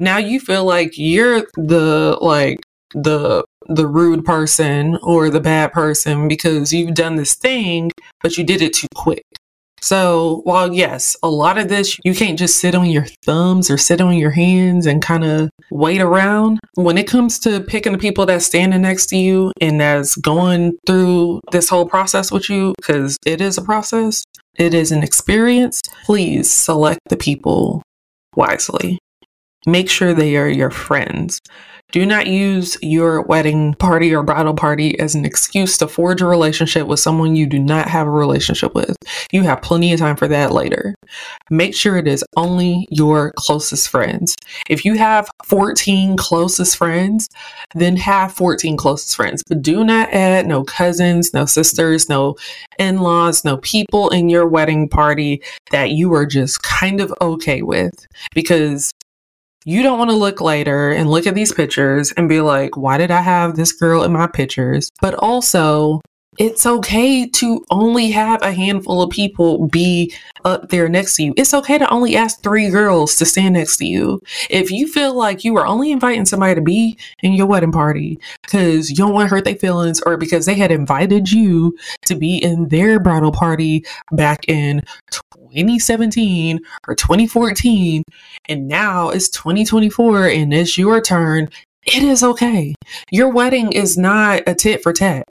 now 0.00 0.18
you 0.18 0.40
feel 0.40 0.64
like 0.64 0.92
you're 0.96 1.46
the 1.56 2.18
like 2.20 2.60
the 2.94 3.44
the 3.68 3.86
rude 3.86 4.24
person 4.24 4.98
or 5.02 5.30
the 5.30 5.40
bad 5.40 5.72
person 5.72 6.28
because 6.28 6.72
you've 6.72 6.94
done 6.94 7.16
this 7.16 7.34
thing, 7.34 7.90
but 8.20 8.36
you 8.36 8.44
did 8.44 8.62
it 8.62 8.74
too 8.74 8.88
quick. 8.94 9.22
So, 9.80 10.42
while 10.44 10.72
yes, 10.72 11.16
a 11.24 11.28
lot 11.28 11.58
of 11.58 11.68
this, 11.68 11.98
you 12.04 12.14
can't 12.14 12.38
just 12.38 12.60
sit 12.60 12.76
on 12.76 12.86
your 12.86 13.04
thumbs 13.24 13.68
or 13.68 13.76
sit 13.76 14.00
on 14.00 14.16
your 14.16 14.30
hands 14.30 14.86
and 14.86 15.02
kind 15.02 15.24
of 15.24 15.50
wait 15.72 16.00
around. 16.00 16.60
When 16.74 16.96
it 16.96 17.08
comes 17.08 17.40
to 17.40 17.60
picking 17.60 17.90
the 17.90 17.98
people 17.98 18.24
that's 18.24 18.46
standing 18.46 18.82
next 18.82 19.06
to 19.06 19.16
you 19.16 19.50
and 19.60 19.80
that's 19.80 20.14
going 20.14 20.78
through 20.86 21.40
this 21.50 21.68
whole 21.68 21.86
process 21.86 22.30
with 22.30 22.48
you, 22.48 22.74
because 22.76 23.16
it 23.26 23.40
is 23.40 23.58
a 23.58 23.62
process, 23.62 24.24
it 24.54 24.72
is 24.72 24.92
an 24.92 25.02
experience, 25.02 25.80
please 26.04 26.48
select 26.48 27.00
the 27.08 27.16
people 27.16 27.82
wisely. 28.36 29.00
Make 29.66 29.88
sure 29.88 30.12
they 30.12 30.36
are 30.36 30.48
your 30.48 30.70
friends. 30.70 31.40
Do 31.92 32.06
not 32.06 32.26
use 32.26 32.78
your 32.80 33.20
wedding 33.20 33.74
party 33.74 34.14
or 34.14 34.22
bridal 34.22 34.54
party 34.54 34.98
as 34.98 35.14
an 35.14 35.26
excuse 35.26 35.76
to 35.76 35.86
forge 35.86 36.22
a 36.22 36.26
relationship 36.26 36.86
with 36.86 37.00
someone 37.00 37.36
you 37.36 37.46
do 37.46 37.58
not 37.58 37.86
have 37.86 38.06
a 38.06 38.10
relationship 38.10 38.74
with. 38.74 38.96
You 39.30 39.42
have 39.42 39.60
plenty 39.60 39.92
of 39.92 40.00
time 40.00 40.16
for 40.16 40.26
that 40.28 40.52
later. 40.52 40.94
Make 41.50 41.74
sure 41.74 41.98
it 41.98 42.08
is 42.08 42.24
only 42.34 42.86
your 42.90 43.32
closest 43.36 43.90
friends. 43.90 44.34
If 44.70 44.86
you 44.86 44.94
have 44.94 45.28
14 45.44 46.16
closest 46.16 46.78
friends, 46.78 47.28
then 47.74 47.98
have 47.98 48.32
14 48.32 48.78
closest 48.78 49.14
friends, 49.14 49.42
but 49.46 49.60
do 49.60 49.84
not 49.84 50.08
add 50.14 50.46
no 50.46 50.64
cousins, 50.64 51.34
no 51.34 51.44
sisters, 51.44 52.08
no 52.08 52.36
in 52.78 53.00
laws, 53.00 53.44
no 53.44 53.58
people 53.58 54.08
in 54.08 54.30
your 54.30 54.46
wedding 54.46 54.88
party 54.88 55.42
that 55.72 55.90
you 55.90 56.14
are 56.14 56.24
just 56.24 56.62
kind 56.62 57.02
of 57.02 57.12
okay 57.20 57.60
with 57.60 58.06
because 58.34 58.92
you 59.64 59.82
don't 59.82 59.98
want 59.98 60.10
to 60.10 60.16
look 60.16 60.40
later 60.40 60.90
and 60.90 61.10
look 61.10 61.26
at 61.26 61.34
these 61.34 61.52
pictures 61.52 62.12
and 62.12 62.28
be 62.28 62.40
like, 62.40 62.76
why 62.76 62.98
did 62.98 63.10
I 63.10 63.20
have 63.20 63.56
this 63.56 63.72
girl 63.72 64.02
in 64.02 64.12
my 64.12 64.26
pictures? 64.26 64.90
But 65.00 65.14
also, 65.14 66.00
it's 66.38 66.64
okay 66.64 67.28
to 67.28 67.62
only 67.70 68.10
have 68.10 68.40
a 68.40 68.52
handful 68.52 69.02
of 69.02 69.10
people 69.10 69.68
be 69.68 70.14
up 70.46 70.70
there 70.70 70.88
next 70.88 71.16
to 71.16 71.24
you. 71.24 71.34
It's 71.36 71.52
okay 71.52 71.76
to 71.76 71.90
only 71.90 72.16
ask 72.16 72.42
three 72.42 72.70
girls 72.70 73.16
to 73.16 73.26
stand 73.26 73.54
next 73.54 73.76
to 73.78 73.86
you. 73.86 74.18
If 74.48 74.70
you 74.70 74.88
feel 74.88 75.14
like 75.14 75.44
you 75.44 75.56
are 75.58 75.66
only 75.66 75.92
inviting 75.92 76.24
somebody 76.24 76.54
to 76.54 76.62
be 76.62 76.98
in 77.22 77.34
your 77.34 77.46
wedding 77.46 77.70
party 77.70 78.18
because 78.42 78.88
you 78.88 78.96
don't 78.96 79.12
want 79.12 79.28
to 79.28 79.34
hurt 79.34 79.44
their 79.44 79.56
feelings 79.56 80.00
or 80.06 80.16
because 80.16 80.46
they 80.46 80.54
had 80.54 80.72
invited 80.72 81.30
you 81.30 81.76
to 82.06 82.14
be 82.14 82.38
in 82.38 82.68
their 82.68 82.98
bridal 82.98 83.32
party 83.32 83.84
back 84.12 84.48
in 84.48 84.82
2017 85.52 86.60
or 86.88 86.94
2014, 86.94 88.02
and 88.48 88.68
now 88.68 89.10
it's 89.10 89.28
2024 89.28 90.28
and 90.28 90.54
it's 90.54 90.78
your 90.78 91.00
turn, 91.00 91.48
it 91.84 92.02
is 92.02 92.22
okay. 92.22 92.74
Your 93.10 93.28
wedding 93.28 93.72
is 93.72 93.98
not 93.98 94.42
a 94.46 94.54
tit 94.54 94.82
for 94.82 94.92
tat. 94.92 95.26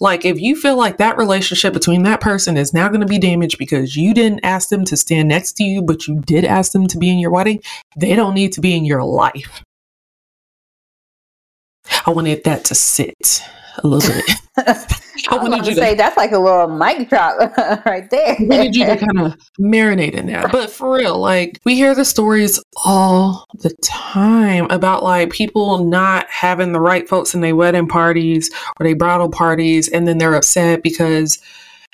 Like, 0.00 0.24
if 0.24 0.40
you 0.40 0.56
feel 0.56 0.76
like 0.76 0.96
that 0.96 1.18
relationship 1.18 1.72
between 1.72 2.02
that 2.04 2.20
person 2.20 2.56
is 2.56 2.72
now 2.72 2.88
going 2.88 3.00
to 3.00 3.06
be 3.06 3.18
damaged 3.18 3.58
because 3.58 3.96
you 3.96 4.14
didn't 4.14 4.44
ask 4.44 4.68
them 4.68 4.84
to 4.86 4.96
stand 4.96 5.28
next 5.28 5.52
to 5.54 5.64
you, 5.64 5.82
but 5.82 6.06
you 6.06 6.20
did 6.20 6.44
ask 6.44 6.72
them 6.72 6.86
to 6.88 6.98
be 6.98 7.10
in 7.10 7.18
your 7.18 7.30
wedding, 7.30 7.60
they 7.96 8.14
don't 8.16 8.34
need 8.34 8.52
to 8.54 8.60
be 8.60 8.74
in 8.74 8.84
your 8.84 9.04
life. 9.04 9.62
I 12.06 12.10
wanted 12.10 12.44
that 12.44 12.64
to 12.66 12.74
sit 12.74 13.42
a 13.82 13.86
little 13.86 14.14
bit. 14.14 14.30
I, 15.28 15.36
wanted 15.36 15.66
you 15.66 15.74
to 15.74 15.80
say 15.80 15.94
that's 15.94 16.16
like 16.16 16.32
a 16.32 16.38
little 16.38 16.68
mic 16.68 17.08
drop 17.08 17.56
right 17.86 18.08
there. 18.10 18.36
I 18.38 18.42
wanted 18.42 18.76
you 18.76 18.86
to 18.86 18.96
kind 18.96 19.20
of 19.20 19.36
marinate 19.58 20.12
in 20.12 20.26
that. 20.26 20.52
But 20.52 20.70
for 20.70 20.94
real, 20.94 21.18
like 21.18 21.60
we 21.64 21.74
hear 21.74 21.94
the 21.94 22.04
stories 22.04 22.62
all 22.84 23.46
the 23.54 23.74
time 23.82 24.70
about 24.70 25.02
like 25.02 25.30
people 25.30 25.84
not 25.84 26.28
having 26.30 26.72
the 26.72 26.80
right 26.80 27.08
folks 27.08 27.34
in 27.34 27.40
their 27.40 27.56
wedding 27.56 27.88
parties 27.88 28.50
or 28.78 28.84
their 28.84 28.96
bridal 28.96 29.28
parties, 29.28 29.88
and 29.88 30.06
then 30.06 30.18
they're 30.18 30.34
upset 30.34 30.82
because 30.82 31.38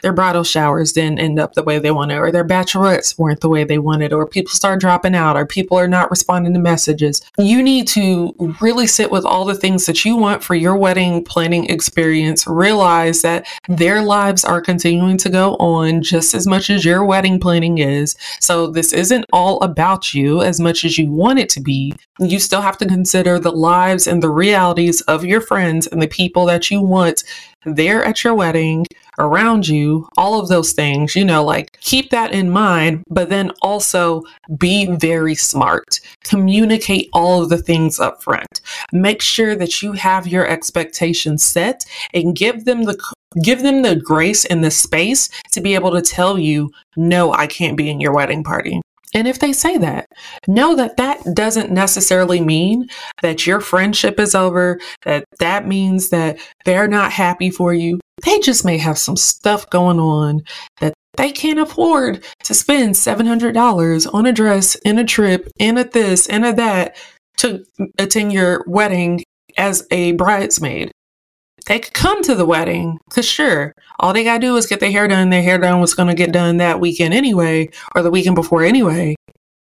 their 0.02 0.12
bridal 0.12 0.45
showers 0.45 0.92
didn't 0.92 1.19
end 1.19 1.38
up 1.38 1.54
the 1.54 1.62
way 1.62 1.78
they 1.78 1.90
wanted, 1.90 2.19
or 2.19 2.33
their 2.33 2.45
bachelorettes 2.45 3.19
weren't 3.19 3.41
the 3.41 3.49
way 3.49 3.65
they 3.65 3.78
wanted, 3.78 4.13
or 4.13 4.26
people 4.26 4.52
start 4.52 4.80
dropping 4.80 5.15
out, 5.15 5.36
or 5.36 5.47
people 5.47 5.78
are 5.78 5.89
not 5.89 6.10
responding 6.10 6.52
to 6.54 6.58
messages. 6.58 7.21
You 7.39 7.63
need 7.63 7.89
to 7.89 8.34
really 8.60 8.86
sit 8.86 9.10
with 9.10 9.25
all 9.25 9.45
the 9.45 9.54
things 9.54 9.86
that 9.86 10.04
you 10.04 10.17
want 10.17 10.43
for 10.43 10.54
your 10.54 10.76
wedding 10.76 11.25
planning 11.25 11.67
experience. 11.67 12.47
Realize 12.47 13.23
that 13.23 13.47
their 13.69 14.02
lives 14.02 14.45
are 14.45 14.60
continuing 14.60 15.19
to 15.19 15.28
go 15.28 15.54
on 15.56 16.02
just 16.02 16.34
as 16.34 16.47
much 16.47 16.71
as 16.71 16.84
your 16.84 17.04
wedding 17.04 17.41
planning 17.41 17.78
is. 17.78 18.17
So 18.41 18.67
this 18.67 18.93
isn't 18.93 19.25
all 19.32 19.60
about 19.63 20.15
you 20.15 20.43
as 20.43 20.60
much 20.60 20.84
as 20.84 20.99
you 20.99 21.10
want 21.10 21.39
it 21.39 21.49
to 21.50 21.60
be. 21.60 21.95
You 22.19 22.39
still 22.39 22.60
have 22.60 22.78
to 22.78 22.86
consider 22.86 23.39
the 23.39 23.52
lives 23.52 24.06
and 24.06 24.23
the 24.23 24.30
realities 24.30 25.00
of 25.02 25.25
your 25.25 25.41
friends 25.41 25.86
and 25.86 26.02
the 26.02 26.08
people 26.08 26.47
that 26.47 26.71
you 26.71 26.80
want 26.80 27.25
there 27.67 28.02
at 28.02 28.25
your 28.25 28.34
wedding, 28.34 28.86
around 29.21 29.69
you, 29.69 30.09
all 30.17 30.41
of 30.41 30.49
those 30.49 30.73
things, 30.73 31.15
you 31.15 31.25
know, 31.25 31.45
like 31.45 31.78
keep 31.80 32.11
that 32.11 32.33
in 32.33 32.50
mind, 32.50 33.04
but 33.09 33.28
then 33.28 33.50
also 33.63 34.23
be 34.59 34.87
very 34.97 35.35
smart. 35.35 36.00
Communicate 36.25 37.09
all 37.13 37.43
of 37.43 37.49
the 37.49 37.59
things 37.59 38.00
up 38.00 38.23
front. 38.23 38.61
Make 38.93 39.23
sure 39.23 39.54
that 39.56 39.83
you 39.83 39.93
have 39.93 40.26
your 40.26 40.47
expectations 40.47 41.43
set 41.45 41.85
and 42.15 42.35
give 42.35 42.65
them 42.65 42.85
the 42.85 42.99
give 43.43 43.63
them 43.63 43.83
the 43.83 43.95
grace 43.95 44.45
and 44.45 44.65
the 44.65 44.71
space 44.71 45.28
to 45.52 45.61
be 45.61 45.75
able 45.75 45.93
to 45.93 46.02
tell 46.02 46.37
you, 46.37 46.71
no, 46.97 47.33
I 47.33 47.47
can't 47.47 47.76
be 47.76 47.89
in 47.89 48.00
your 48.00 48.13
wedding 48.13 48.43
party. 48.43 48.80
And 49.13 49.26
if 49.26 49.41
they 49.41 49.52
say 49.52 49.76
that, 49.78 50.06
know 50.47 50.76
that 50.76 50.97
that 50.97 51.19
doesn't 51.35 51.73
necessarily 51.73 52.41
mean 52.41 52.89
that 53.23 53.47
your 53.47 53.61
friendship 53.61 54.21
is 54.21 54.35
over, 54.35 54.78
that 55.04 55.25
that 55.41 55.67
means 55.67 56.11
that 56.11 56.39
they're 56.65 56.89
not 56.89 57.11
happy 57.11 57.50
for 57.50 57.75
you. 57.75 57.99
They 58.25 58.39
just 58.41 58.65
may 58.65 58.78
have 58.78 58.99
some 58.99 59.17
stuff 59.17 59.69
going 59.71 59.99
on 59.99 60.43
that 60.80 60.95
they 61.17 61.33
can't 61.33 61.59
afford 61.59 62.25
to 62.45 62.54
spend 62.54 62.95
$700 62.95 64.15
on 64.15 64.26
a 64.26 64.33
dress 64.33 64.76
and 64.85 64.99
a 64.99 65.04
trip 65.04 65.49
and 65.59 65.78
a 65.78 65.85
this 65.85 66.26
and 66.26 66.45
a 66.45 66.52
that 66.54 66.97
to 67.39 67.65
attend 67.99 68.33
your 68.33 68.65
wedding 68.67 69.23
as 69.56 69.87
a 69.91 70.13
bridesmaid. 70.13 70.93
They 71.67 71.78
could 71.78 71.93
come 71.93 72.23
to 72.23 72.35
the 72.35 72.47
wedding 72.47 72.99
because 73.09 73.26
sure 73.26 73.75
all 73.99 74.13
they 74.13 74.25
gotta 74.25 74.41
do 74.41 74.56
is 74.56 74.67
get 74.67 74.80
their 74.80 74.91
hair 74.91 75.06
done 75.09 75.30
their 75.30 75.43
hair 75.43 75.59
done 75.59 75.80
was 75.80 75.95
gonna 75.95 76.15
get 76.15 76.33
done 76.33 76.56
that 76.56 76.80
weekend 76.80 77.13
anyway 77.13 77.69
or 77.95 78.02
the 78.02 78.11
weekend 78.11 78.35
before 78.35 78.63
anyway. 78.63 79.15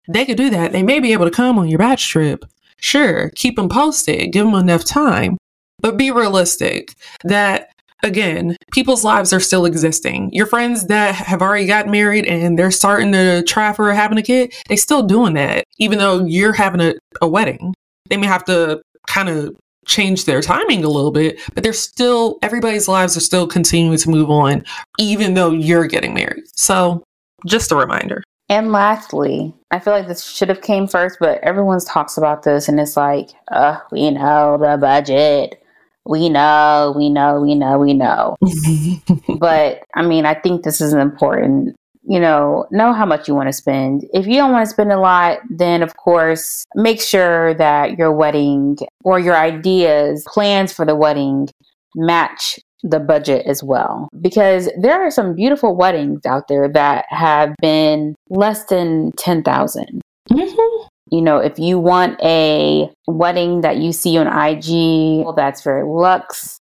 They 0.08 0.26
could 0.26 0.38
do 0.38 0.50
that. 0.50 0.72
They 0.72 0.84
may 0.84 1.00
be 1.00 1.14
able 1.14 1.26
to 1.26 1.32
come 1.32 1.60
on 1.60 1.68
your 1.68 1.80
batch 1.80 2.10
trip. 2.10 2.46
Sure 2.80 3.30
keep 3.36 3.56
them 3.56 3.70
posted 3.70 4.32
give 4.32 4.46
them 4.46 4.56
enough 4.56 4.86
time. 4.86 5.38
But 5.80 5.98
be 5.98 6.12
realistic 6.12 6.96
that 7.24 7.70
again 8.04 8.56
people's 8.72 9.04
lives 9.04 9.34
are 9.34 9.40
still 9.40 9.66
existing 9.66 10.32
your 10.34 10.46
friends 10.46 10.88
that 10.88 11.16
have 11.16 11.42
already 11.42 11.66
got 11.66 11.88
married 11.88 12.26
and 12.26 12.60
they're 12.60 12.72
starting 12.72 13.12
to 13.12 13.42
try 13.44 13.74
for 13.74 13.94
having 13.94 14.18
a 14.18 14.24
kid 14.24 14.54
they 14.68 14.76
still 14.76 15.04
doing 15.04 15.34
that 15.34 15.64
even 15.80 15.98
though 15.98 16.24
you're 16.26 16.54
having 16.54 16.82
a, 16.82 16.94
a 17.22 17.28
wedding 17.28 17.74
they 18.10 18.18
may 18.18 18.28
have 18.28 18.44
to 18.46 18.82
kind 19.08 19.30
of 19.30 19.56
change 19.86 20.26
their 20.26 20.42
timing 20.42 20.84
a 20.84 20.90
little 20.90 21.12
bit, 21.12 21.40
but 21.54 21.64
they're 21.64 21.74
still, 21.74 22.38
everybody's 22.42 22.88
lives 22.88 23.18
are 23.18 23.22
still 23.22 23.48
continuing 23.48 23.98
to 23.98 24.10
move 24.10 24.30
on, 24.30 24.64
even 25.00 25.34
though 25.34 25.52
you're 25.52 25.88
getting 25.88 26.14
married. 26.14 26.44
So 26.56 27.04
just 27.46 27.72
a 27.72 27.76
reminder. 27.76 28.24
And 28.50 28.72
lastly, 28.72 29.54
I 29.72 29.80
feel 29.80 29.94
like 29.94 30.08
this 30.08 30.24
should 30.24 30.50
have 30.50 30.62
came 30.62 30.88
first, 30.88 31.18
but 31.20 31.40
everyone 31.44 31.80
talks 31.80 32.18
about 32.18 32.44
this 32.44 32.68
and 32.68 32.80
it's 32.80 32.98
like, 32.98 33.30
uh, 33.52 33.80
we 33.92 34.12
know 34.12 34.58
the 34.58 34.78
budget. 34.78 35.63
We 36.06 36.30
know, 36.30 36.94
we 36.96 37.10
know, 37.10 37.40
we 37.40 37.56
know, 37.56 37.80
we 37.80 37.94
know. 37.94 38.36
but 39.40 39.84
I 39.96 40.02
mean, 40.02 40.26
I 40.26 40.34
think 40.34 40.64
this 40.64 40.82
is 40.82 40.94
important 40.94 41.76
you 42.06 42.20
know, 42.20 42.68
know 42.70 42.94
how 42.94 43.06
much 43.06 43.28
you 43.28 43.36
want 43.36 43.48
to 43.48 43.54
spend. 43.54 44.06
If 44.14 44.28
you 44.28 44.36
don't 44.36 44.52
want 44.52 44.66
to 44.66 44.70
spend 44.70 44.92
a 44.92 45.00
lot, 45.00 45.40
then 45.50 45.82
of 45.82 45.96
course, 45.96 46.66
make 46.76 47.02
sure 47.02 47.54
that 47.56 47.98
your 47.98 48.12
wedding 48.12 48.78
or 49.04 49.20
your 49.20 49.38
ideas, 49.38 50.26
plans 50.28 50.74
for 50.74 50.86
the 50.86 50.96
wedding 50.96 51.50
match 51.96 52.60
the 52.84 53.00
budget 53.00 53.46
as 53.46 53.64
well. 53.64 54.10
Because 54.20 54.70
there 54.78 55.02
are 55.02 55.12
some 55.12 55.36
beautiful 55.36 55.76
weddings 55.76 56.26
out 56.26 56.50
there 56.50 56.68
that 56.68 57.06
have 57.08 57.56
been 57.62 58.16
less 58.30 58.66
than 58.66 59.12
10,000. 59.18 60.02
Mm-hmm. 60.30 60.88
You 61.12 61.22
know, 61.22 61.38
if 61.38 61.60
you 61.60 61.80
want 61.80 62.20
a 62.24 62.90
wedding 63.08 63.62
that 63.62 63.78
you 63.78 63.92
see 63.92 64.18
on 64.18 64.28
IG 64.28 65.26
that's 65.36 65.62
very 65.62 65.84
luxe, 65.84 66.60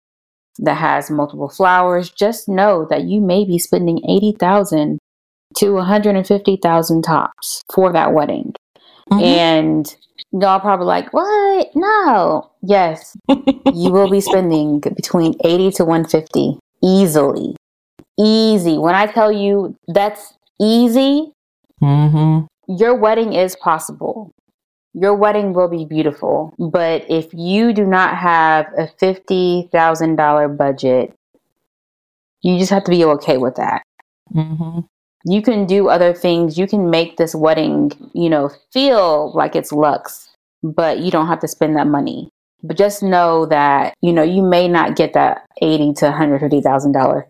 that 0.59 0.75
has 0.75 1.11
multiple 1.11 1.49
flowers, 1.49 2.11
just 2.11 2.49
know 2.49 2.87
that 2.91 3.05
you 3.05 3.21
may 3.21 3.45
be 3.45 3.59
spending 3.59 4.01
80,000 4.09 4.99
to 5.57 5.73
150,000 5.73 7.03
tops 7.03 7.63
for 7.73 7.93
that 7.93 8.13
wedding. 8.13 8.53
Mm-hmm. 9.11 9.25
And 9.25 9.97
y'all 10.33 10.61
probably 10.61 10.87
like, 10.87 11.13
what? 11.13 11.69
No. 11.75 12.51
Yes, 12.63 13.17
you 13.29 13.91
will 13.91 14.11
be 14.11 14.21
spending 14.21 14.81
between 14.81 15.35
80 15.45 15.71
to 15.73 15.85
150 15.85 16.59
easily. 16.83 17.57
Easy. 18.19 18.79
When 18.79 18.95
I 18.95 19.07
tell 19.07 19.31
you 19.31 19.77
that's 19.87 20.35
easy, 20.61 21.33
mm-hmm. 21.81 22.47
Your 22.69 22.95
wedding 22.95 23.33
is 23.33 23.57
possible. 23.57 24.33
your 24.95 25.15
wedding 25.15 25.53
will 25.53 25.69
be 25.69 25.85
beautiful. 25.85 26.55
But 26.59 27.09
if 27.09 27.29
you 27.33 27.73
do 27.73 27.85
not 27.85 28.17
have 28.17 28.67
a 28.77 28.89
$50,000 29.01 30.57
budget, 30.57 31.15
you 32.43 32.59
just 32.59 32.71
have 32.71 32.85
to 32.85 32.91
be 32.91 33.05
okay 33.05 33.37
with 33.37 33.57
that. 33.57 33.83
Mm-hmm. 34.35 34.81
You 35.25 35.43
can 35.43 35.67
do 35.67 35.89
other 35.89 36.15
things. 36.15 36.59
You 36.59 36.67
can 36.67 36.91
make 36.91 37.17
this 37.17 37.35
wedding, 37.35 37.93
you 38.15 38.31
know, 38.31 38.51
feel 38.73 39.33
like 39.35 39.55
it's 39.57 39.73
luxe, 39.73 40.29
but 40.63 41.01
you 41.01 41.11
don't 41.11 41.27
have 41.27 41.41
to 41.41 41.49
spend 41.49 41.77
that 41.77 41.87
money. 41.87 42.31
But 42.63 42.77
just 42.77 43.03
know 43.03 43.47
that, 43.47 43.95
you 44.01 44.13
know, 44.13 44.23
you 44.23 44.43
may 44.43 44.67
not 44.69 44.97
get 44.97 45.13
that 45.13 45.47
eighty 45.63 45.93
to 45.95 46.07
$150,000 46.07 47.25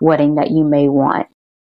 wedding 0.00 0.34
that 0.36 0.50
you 0.50 0.64
may 0.64 0.88
want. 0.88 1.28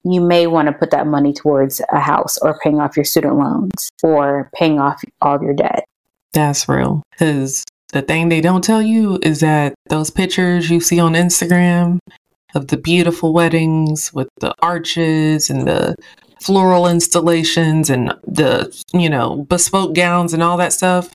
You 0.04 0.20
may 0.20 0.46
want 0.46 0.66
to 0.66 0.72
put 0.72 0.90
that 0.90 1.06
money 1.06 1.32
towards 1.32 1.80
a 1.92 2.00
house 2.00 2.38
or 2.38 2.58
paying 2.62 2.80
off 2.80 2.96
your 2.96 3.04
student 3.04 3.36
loans 3.36 3.90
or 4.02 4.50
paying 4.54 4.80
off 4.80 5.02
all 5.20 5.36
of 5.36 5.42
your 5.42 5.54
debt. 5.54 5.84
That's 6.32 6.68
real. 6.68 7.02
Because 7.12 7.64
the 7.92 8.02
thing 8.02 8.28
they 8.28 8.40
don't 8.40 8.64
tell 8.64 8.82
you 8.82 9.18
is 9.22 9.40
that 9.40 9.74
those 9.88 10.10
pictures 10.10 10.70
you 10.70 10.80
see 10.80 10.98
on 10.98 11.12
Instagram 11.12 11.98
of 12.54 12.68
the 12.68 12.76
beautiful 12.76 13.32
weddings 13.32 14.12
with 14.12 14.28
the 14.40 14.54
arches 14.60 15.50
and 15.50 15.66
the 15.66 15.94
floral 16.40 16.88
installations 16.88 17.88
and 17.88 18.14
the, 18.24 18.76
you 18.92 19.08
know, 19.08 19.44
bespoke 19.48 19.94
gowns 19.94 20.34
and 20.34 20.42
all 20.42 20.56
that 20.56 20.72
stuff, 20.72 21.12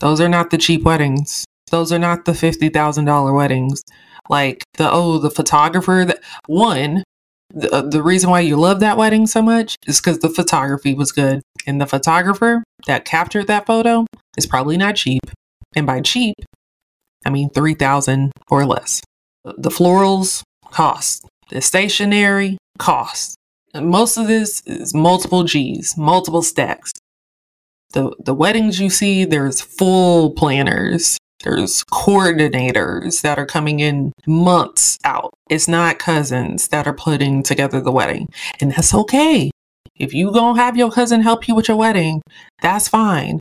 those 0.00 0.20
are 0.20 0.28
not 0.28 0.50
the 0.50 0.58
cheap 0.58 0.82
weddings. 0.82 1.44
Those 1.70 1.92
are 1.92 1.98
not 1.98 2.24
the 2.24 2.32
$50,000 2.32 3.34
weddings. 3.34 3.82
Like 4.30 4.64
the, 4.78 4.90
oh, 4.90 5.18
the 5.18 5.30
photographer 5.30 6.04
that, 6.06 6.20
one, 6.46 7.04
the, 7.54 7.72
uh, 7.72 7.82
the 7.82 8.02
reason 8.02 8.30
why 8.30 8.40
you 8.40 8.56
love 8.56 8.80
that 8.80 8.96
wedding 8.96 9.26
so 9.26 9.40
much 9.40 9.76
is 9.86 10.00
because 10.00 10.18
the 10.18 10.28
photography 10.28 10.94
was 10.94 11.12
good. 11.12 11.40
And 11.66 11.80
the 11.80 11.86
photographer 11.86 12.62
that 12.86 13.04
captured 13.04 13.46
that 13.46 13.66
photo 13.66 14.06
is 14.36 14.46
probably 14.46 14.76
not 14.76 14.96
cheap. 14.96 15.22
And 15.74 15.86
by 15.86 16.00
cheap, 16.00 16.34
I 17.24 17.30
mean 17.30 17.50
3000 17.50 18.32
or 18.50 18.66
less. 18.66 19.00
The 19.44 19.70
florals 19.70 20.42
cost, 20.70 21.26
the 21.50 21.60
stationery 21.60 22.58
cost. 22.78 23.36
Most 23.74 24.16
of 24.16 24.26
this 24.26 24.62
is 24.66 24.94
multiple 24.94 25.44
G's, 25.44 25.96
multiple 25.96 26.42
stacks. 26.42 26.92
The, 27.92 28.14
the 28.18 28.34
weddings 28.34 28.80
you 28.80 28.90
see, 28.90 29.24
there's 29.24 29.60
full 29.60 30.32
planners, 30.32 31.18
there's 31.44 31.84
coordinators 31.84 33.22
that 33.22 33.38
are 33.38 33.46
coming 33.46 33.80
in 33.80 34.12
months 34.26 34.98
out. 35.04 35.32
It's 35.48 35.68
not 35.68 35.98
cousins 35.98 36.68
that 36.68 36.86
are 36.86 36.94
putting 36.94 37.42
together 37.42 37.80
the 37.80 37.92
wedding. 37.92 38.28
And 38.60 38.72
that's 38.72 38.94
okay. 38.94 39.50
If 39.96 40.12
you 40.12 40.32
gonna 40.32 40.60
have 40.60 40.76
your 40.76 40.90
cousin 40.90 41.22
help 41.22 41.46
you 41.46 41.54
with 41.54 41.68
your 41.68 41.76
wedding, 41.76 42.22
that's 42.60 42.88
fine. 42.88 43.38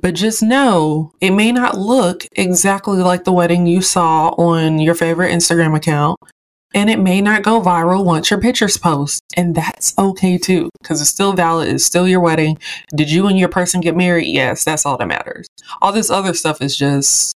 But 0.00 0.14
just 0.14 0.42
know 0.42 1.10
it 1.20 1.30
may 1.30 1.50
not 1.50 1.76
look 1.76 2.24
exactly 2.36 2.98
like 2.98 3.24
the 3.24 3.32
wedding 3.32 3.66
you 3.66 3.82
saw 3.82 4.28
on 4.38 4.78
your 4.78 4.94
favorite 4.94 5.32
Instagram 5.32 5.76
account. 5.76 6.20
And 6.74 6.90
it 6.90 7.00
may 7.00 7.22
not 7.22 7.42
go 7.42 7.62
viral 7.62 8.04
once 8.04 8.30
your 8.30 8.40
pictures 8.40 8.76
post. 8.76 9.22
And 9.36 9.54
that's 9.54 9.94
okay 9.98 10.36
too, 10.36 10.68
because 10.80 11.00
it's 11.00 11.10
still 11.10 11.32
valid. 11.32 11.68
It's 11.68 11.84
still 11.84 12.06
your 12.06 12.20
wedding. 12.20 12.58
Did 12.94 13.10
you 13.10 13.26
and 13.26 13.38
your 13.38 13.48
person 13.48 13.80
get 13.80 13.96
married? 13.96 14.26
Yes, 14.26 14.64
that's 14.64 14.84
all 14.84 14.98
that 14.98 15.08
matters. 15.08 15.48
All 15.80 15.92
this 15.92 16.10
other 16.10 16.34
stuff 16.34 16.60
is 16.60 16.76
just 16.76 17.34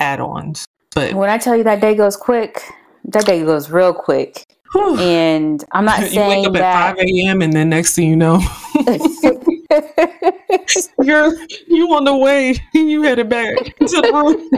add 0.00 0.20
ons. 0.20 0.66
But 0.94 1.14
When 1.14 1.30
I 1.30 1.38
tell 1.38 1.56
you 1.56 1.64
that 1.64 1.80
day 1.80 1.94
goes 1.94 2.16
quick, 2.16 2.62
that 3.04 3.26
day 3.26 3.42
goes 3.44 3.70
real 3.70 3.92
quick. 3.92 4.46
whew, 4.72 4.96
And 4.98 5.64
I'm 5.72 5.84
not 5.84 6.12
you 6.12 6.20
wake 6.20 6.46
up 6.46 6.52
that. 6.54 6.90
at 6.90 6.96
5 6.98 7.06
a.m. 7.06 7.42
and 7.42 7.52
then 7.52 7.68
next 7.70 7.94
thing 7.94 8.08
you 8.08 8.16
know, 8.16 8.40
you're 11.02 11.32
you 11.68 11.92
on 11.94 12.04
the 12.04 12.16
way. 12.16 12.54
You 12.72 13.02
headed 13.02 13.28
back 13.28 13.56
to 13.56 13.72
the 13.80 14.10
room. 14.12 14.48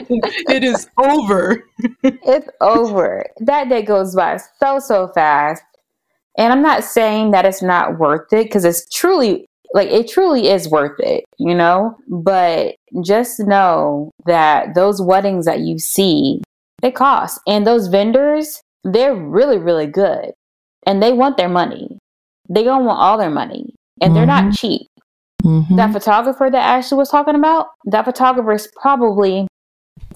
it 0.49 0.65
is 0.65 0.89
over. 0.99 1.65
it's 2.03 2.49
over. 2.61 3.25
That 3.41 3.69
day 3.69 3.83
goes 3.83 4.15
by 4.15 4.39
so 4.61 4.79
so 4.79 5.09
fast. 5.15 5.63
And 6.39 6.53
I'm 6.53 6.63
not 6.63 6.85
saying 6.85 7.31
that 7.31 7.47
it's 7.47 7.63
not 7.63 7.99
worth 7.99 8.31
it 8.33 8.45
because 8.45 8.65
it's 8.67 8.87
truly 8.95 9.49
like 9.77 9.91
it 9.91 10.09
truly 10.09 10.49
is 10.49 10.69
worth 10.69 10.99
it, 10.99 11.25
you 11.39 11.55
know? 11.55 11.97
But 12.09 12.77
just 13.05 13.39
know 13.39 14.11
that 14.25 14.75
those 14.75 15.03
weddings 15.03 15.45
that 15.45 15.61
you 15.61 15.79
see, 15.79 16.41
they 16.81 16.91
cost. 16.91 17.39
And 17.47 17.67
those 17.67 17.89
vendors, 17.89 18.63
they're 18.83 19.15
really 19.15 19.59
really 19.59 19.87
good. 19.87 20.33
And 20.87 21.03
they 21.03 21.13
want 21.13 21.37
their 21.37 21.49
money. 21.49 21.99
They 22.49 22.65
don't 22.65 22.87
want 22.87 22.99
all 22.99 23.19
their 23.19 23.31
money. 23.31 23.75
And 24.01 24.15
they're 24.15 24.27
not 24.27 24.53
cheap. 24.55 24.87
Mhm. 25.43 25.77
That 25.77 25.93
photographer 25.93 26.49
that 26.51 26.63
Ashley 26.63 26.99
was 26.99 27.09
talking 27.09 27.35
about, 27.35 27.69
that 27.87 28.05
photographer 28.05 28.53
is 28.53 28.69
probably 28.81 29.47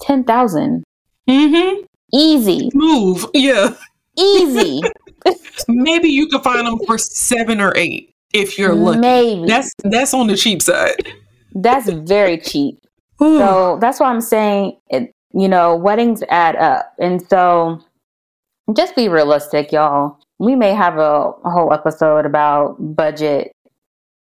10,000. 0.01 0.83
Mhm. 1.29 1.85
Easy. 2.13 2.69
Move. 2.73 3.25
Yeah. 3.33 3.73
Easy. 4.17 4.81
Maybe 5.67 6.09
you 6.09 6.27
could 6.27 6.41
find 6.43 6.65
them 6.67 6.79
for 6.85 6.97
seven 6.97 7.61
or 7.61 7.73
eight 7.75 8.10
if 8.33 8.57
you're 8.57 8.75
lucky. 8.75 8.99
Maybe. 8.99 9.47
That's 9.47 9.73
that's 9.83 10.13
on 10.13 10.27
the 10.27 10.35
cheap 10.35 10.61
side. 10.61 11.07
That's 11.53 11.89
very 11.89 12.37
cheap. 12.37 12.79
Ooh. 13.21 13.37
So 13.37 13.77
that's 13.79 13.99
why 13.99 14.09
I'm 14.09 14.21
saying, 14.21 14.77
it, 14.89 15.13
you 15.33 15.47
know, 15.47 15.75
weddings 15.75 16.23
add 16.29 16.55
up. 16.55 16.93
And 16.99 17.21
so 17.27 17.81
just 18.75 18.95
be 18.95 19.09
realistic, 19.09 19.71
y'all. 19.71 20.17
We 20.39 20.55
may 20.55 20.73
have 20.73 20.97
a, 20.97 21.31
a 21.43 21.49
whole 21.49 21.71
episode 21.73 22.25
about 22.25 22.77
budget, 22.95 23.51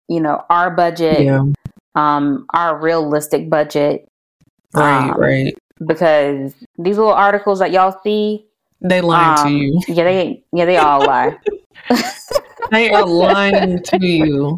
you 0.09 0.19
know, 0.19 0.43
our 0.49 0.69
budget, 0.69 1.21
yeah. 1.21 1.43
um, 1.95 2.45
our 2.53 2.77
realistic 2.79 3.49
budget. 3.49 4.07
Right. 4.73 5.09
um, 5.09 5.19
right. 5.19 5.53
Because 5.87 6.53
these 6.77 6.97
little 6.97 7.13
articles 7.13 7.59
that 7.59 7.71
y'all 7.71 7.97
see, 8.03 8.45
They 8.81 9.01
lying 9.01 9.37
to 9.37 9.43
um, 9.43 9.55
you. 9.55 9.81
yeah, 9.87 10.03
they 10.03 10.43
yeah, 10.53 10.65
they 10.65 10.77
all 10.77 11.05
lie. 11.05 11.37
They 12.71 12.89
are 12.89 13.05
lying 13.05 13.84
to 13.84 13.97
you. 14.01 14.57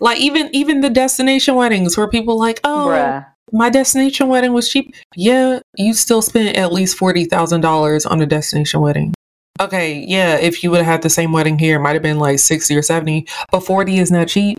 Like 0.00 0.18
even 0.20 0.50
even 0.52 0.80
the 0.80 0.90
destination 0.90 1.54
weddings 1.54 1.96
where 1.96 2.08
people 2.08 2.38
like, 2.38 2.60
oh, 2.64 2.88
Bruh. 2.88 3.26
my 3.52 3.70
destination 3.70 4.28
wedding 4.28 4.52
was 4.52 4.68
cheap. 4.68 4.94
Yeah, 5.14 5.60
you 5.76 5.94
still 5.94 6.20
spent 6.20 6.56
at 6.56 6.72
least 6.72 6.98
forty 6.98 7.24
thousand 7.24 7.60
dollars 7.60 8.04
on 8.04 8.20
a 8.20 8.26
destination 8.26 8.80
wedding. 8.80 9.14
Okay, 9.60 10.04
yeah, 10.08 10.36
if 10.36 10.64
you 10.64 10.70
would 10.72 10.78
have 10.78 10.86
had 10.86 11.02
the 11.02 11.10
same 11.10 11.30
wedding 11.30 11.60
here, 11.60 11.76
it 11.76 11.80
might 11.80 11.92
have 11.92 12.02
been 12.02 12.18
like 12.18 12.40
sixty 12.40 12.76
or 12.76 12.82
seventy, 12.82 13.28
but 13.52 13.60
forty 13.60 13.98
is 13.98 14.10
not 14.10 14.26
cheap. 14.26 14.58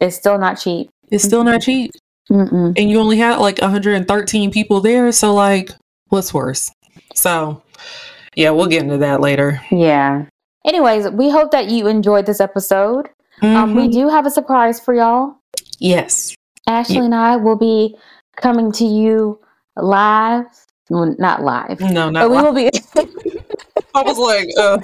It's 0.00 0.16
still 0.16 0.38
not 0.38 0.54
cheap. 0.54 0.88
It's 1.10 1.24
still 1.24 1.42
not 1.42 1.62
cheap, 1.62 1.90
Mm-mm. 2.30 2.78
and 2.78 2.90
you 2.90 3.00
only 3.00 3.18
had 3.18 3.38
like 3.38 3.58
one 3.60 3.72
hundred 3.72 3.96
and 3.96 4.06
thirteen 4.06 4.52
people 4.52 4.80
there. 4.80 5.10
So 5.10 5.34
like, 5.34 5.72
what's 6.10 6.32
worse? 6.32 6.70
So, 7.12 7.62
yeah, 8.36 8.50
we'll 8.50 8.66
get 8.66 8.82
into 8.82 8.98
that 8.98 9.20
later. 9.20 9.60
Yeah. 9.72 10.26
Anyways, 10.64 11.08
we 11.10 11.30
hope 11.30 11.50
that 11.50 11.68
you 11.68 11.86
enjoyed 11.86 12.26
this 12.26 12.40
episode. 12.40 13.08
Um, 13.42 13.74
we 13.74 13.88
Mhm. 13.88 13.92
do 13.92 14.08
have 14.08 14.26
a 14.26 14.30
surprise 14.30 14.80
for 14.80 14.94
y'all. 14.94 15.34
yes, 15.78 16.34
Ashley 16.66 16.98
and 16.98 17.14
I 17.14 17.36
will 17.36 17.56
be 17.56 17.96
coming 18.36 18.72
to 18.72 18.84
you 18.84 19.38
live. 19.76 20.46
Well, 20.88 21.14
not 21.18 21.42
live. 21.42 21.80
no, 21.80 22.10
But 22.12 22.28
not. 22.28 22.30
we 22.30 22.36
li- 22.36 22.42
will 22.42 22.52
be 22.52 22.70
I 23.94 24.02
was 24.02 24.18
like, 24.18 24.48
uh, 24.56 24.78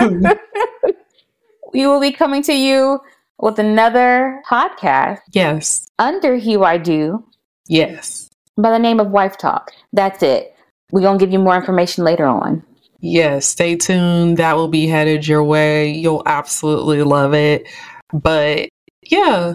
uh, 0.00 0.34
we 1.72 1.86
will 1.86 2.00
be 2.00 2.10
coming 2.12 2.42
to 2.44 2.52
you 2.54 3.00
with 3.38 3.58
another 3.58 4.42
podcast 4.48 5.18
yes, 5.32 5.88
under 5.98 6.36
Hue 6.36 6.64
I 6.64 6.78
Do 6.78 7.24
yes. 7.68 8.28
by 8.56 8.70
the 8.70 8.78
name 8.78 8.98
of 9.00 9.10
Wife 9.10 9.36
Talk. 9.38 9.72
That's 9.92 10.22
it. 10.22 10.54
We're 10.90 11.02
gonna 11.02 11.18
give 11.18 11.32
you 11.32 11.38
more 11.38 11.56
information 11.56 12.04
later 12.04 12.24
on. 12.26 12.62
Yes, 13.00 13.46
stay 13.46 13.76
tuned. 13.76 14.38
That 14.38 14.56
will 14.56 14.68
be 14.68 14.86
headed 14.86 15.26
your 15.26 15.44
way. 15.44 15.90
You'll 15.90 16.22
absolutely 16.26 17.02
love 17.02 17.34
it. 17.34 17.68
But 18.12 18.68
yeah, 19.02 19.54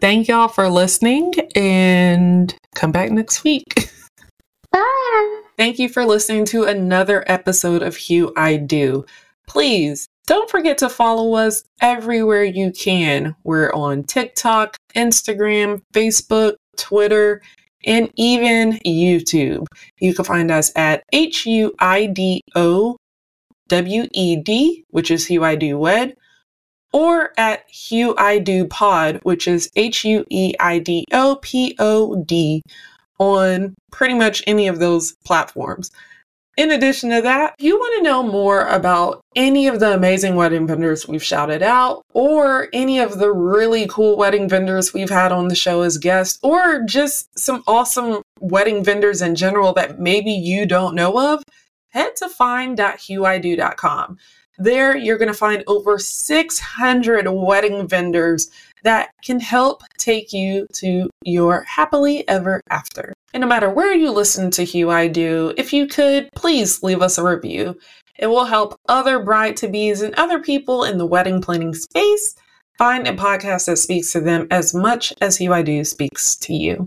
thank 0.00 0.28
y'all 0.28 0.48
for 0.48 0.68
listening 0.68 1.32
and 1.54 2.54
come 2.74 2.92
back 2.92 3.10
next 3.10 3.44
week. 3.44 3.90
Bye. 4.70 5.42
Thank 5.56 5.78
you 5.78 5.88
for 5.88 6.04
listening 6.04 6.44
to 6.46 6.64
another 6.64 7.24
episode 7.26 7.82
of 7.82 7.96
Hue 7.96 8.32
I 8.36 8.56
Do. 8.56 9.04
Please 9.46 10.06
don't 10.26 10.50
forget 10.50 10.78
to 10.78 10.88
follow 10.88 11.34
us 11.34 11.62
everywhere 11.80 12.44
you 12.44 12.72
can. 12.72 13.34
We're 13.44 13.72
on 13.72 14.04
TikTok, 14.04 14.76
Instagram, 14.94 15.82
Facebook, 15.92 16.54
Twitter, 16.76 17.42
and 17.84 18.10
even 18.16 18.78
YouTube. 18.86 19.66
You 19.98 20.14
can 20.14 20.24
find 20.24 20.50
us 20.50 20.72
at 20.76 21.04
H 21.12 21.46
U 21.46 21.74
I 21.78 22.06
D 22.06 22.42
O 22.54 22.96
W 23.68 24.06
E 24.12 24.36
D, 24.36 24.84
which 24.90 25.10
is 25.10 25.26
Hue 25.26 25.44
I 25.44 25.54
Do 25.54 25.78
Wed, 25.78 26.16
or 26.92 27.32
at 27.38 27.68
Hue 27.70 28.14
I 28.16 28.38
Do 28.38 28.66
Pod, 28.66 29.20
which 29.22 29.48
is 29.48 29.70
H 29.76 30.04
U 30.04 30.24
E 30.30 30.54
I 30.60 30.78
D 30.78 31.04
O 31.12 31.38
P 31.42 31.74
O 31.78 32.22
D 32.24 32.62
on 33.18 33.74
pretty 33.90 34.14
much 34.14 34.42
any 34.46 34.68
of 34.68 34.78
those 34.78 35.12
platforms. 35.24 35.90
In 36.58 36.70
addition 36.70 37.08
to 37.10 37.22
that, 37.22 37.54
if 37.58 37.64
you 37.64 37.78
want 37.78 37.96
to 37.96 38.02
know 38.02 38.22
more 38.22 38.66
about 38.68 39.22
any 39.34 39.68
of 39.68 39.80
the 39.80 39.94
amazing 39.94 40.34
wedding 40.34 40.66
vendors 40.66 41.08
we've 41.08 41.22
shouted 41.22 41.62
out, 41.62 42.02
or 42.12 42.68
any 42.74 42.98
of 42.98 43.18
the 43.18 43.32
really 43.32 43.86
cool 43.88 44.18
wedding 44.18 44.50
vendors 44.50 44.92
we've 44.92 45.08
had 45.08 45.32
on 45.32 45.48
the 45.48 45.54
show 45.54 45.80
as 45.80 45.96
guests, 45.96 46.38
or 46.42 46.82
just 46.82 47.38
some 47.38 47.64
awesome 47.66 48.20
wedding 48.38 48.84
vendors 48.84 49.22
in 49.22 49.34
general 49.34 49.72
that 49.72 49.98
maybe 49.98 50.30
you 50.30 50.66
don't 50.66 50.94
know 50.94 51.32
of, 51.32 51.42
head 51.88 52.16
to 52.16 52.28
find.huido.com. 52.28 54.18
There, 54.58 54.94
you're 54.94 55.18
going 55.18 55.32
to 55.32 55.34
find 55.34 55.64
over 55.66 55.98
600 55.98 57.28
wedding 57.30 57.88
vendors 57.88 58.50
that 58.82 59.10
can 59.24 59.40
help 59.40 59.84
take 59.96 60.34
you 60.34 60.66
to 60.74 61.08
your 61.24 61.62
happily 61.62 62.28
ever 62.28 62.60
after. 62.68 63.14
And 63.34 63.40
no 63.40 63.46
matter 63.46 63.70
where 63.70 63.94
you 63.94 64.10
listen 64.10 64.50
to 64.52 64.64
Hue 64.64 64.90
I 64.90 65.08
Do, 65.08 65.54
if 65.56 65.72
you 65.72 65.86
could, 65.86 66.28
please 66.34 66.82
leave 66.82 67.00
us 67.00 67.16
a 67.16 67.24
review. 67.24 67.78
It 68.18 68.26
will 68.26 68.44
help 68.44 68.78
other 68.88 69.22
bride 69.22 69.56
to 69.58 69.68
bees 69.68 70.02
and 70.02 70.14
other 70.16 70.38
people 70.38 70.84
in 70.84 70.98
the 70.98 71.06
wedding 71.06 71.40
planning 71.40 71.74
space 71.74 72.34
find 72.78 73.06
a 73.06 73.14
podcast 73.14 73.66
that 73.66 73.76
speaks 73.76 74.12
to 74.12 74.20
them 74.20 74.46
as 74.50 74.74
much 74.74 75.12
as 75.20 75.36
Hue 75.38 75.52
I 75.52 75.62
Do 75.62 75.82
speaks 75.84 76.36
to 76.36 76.52
you. 76.52 76.86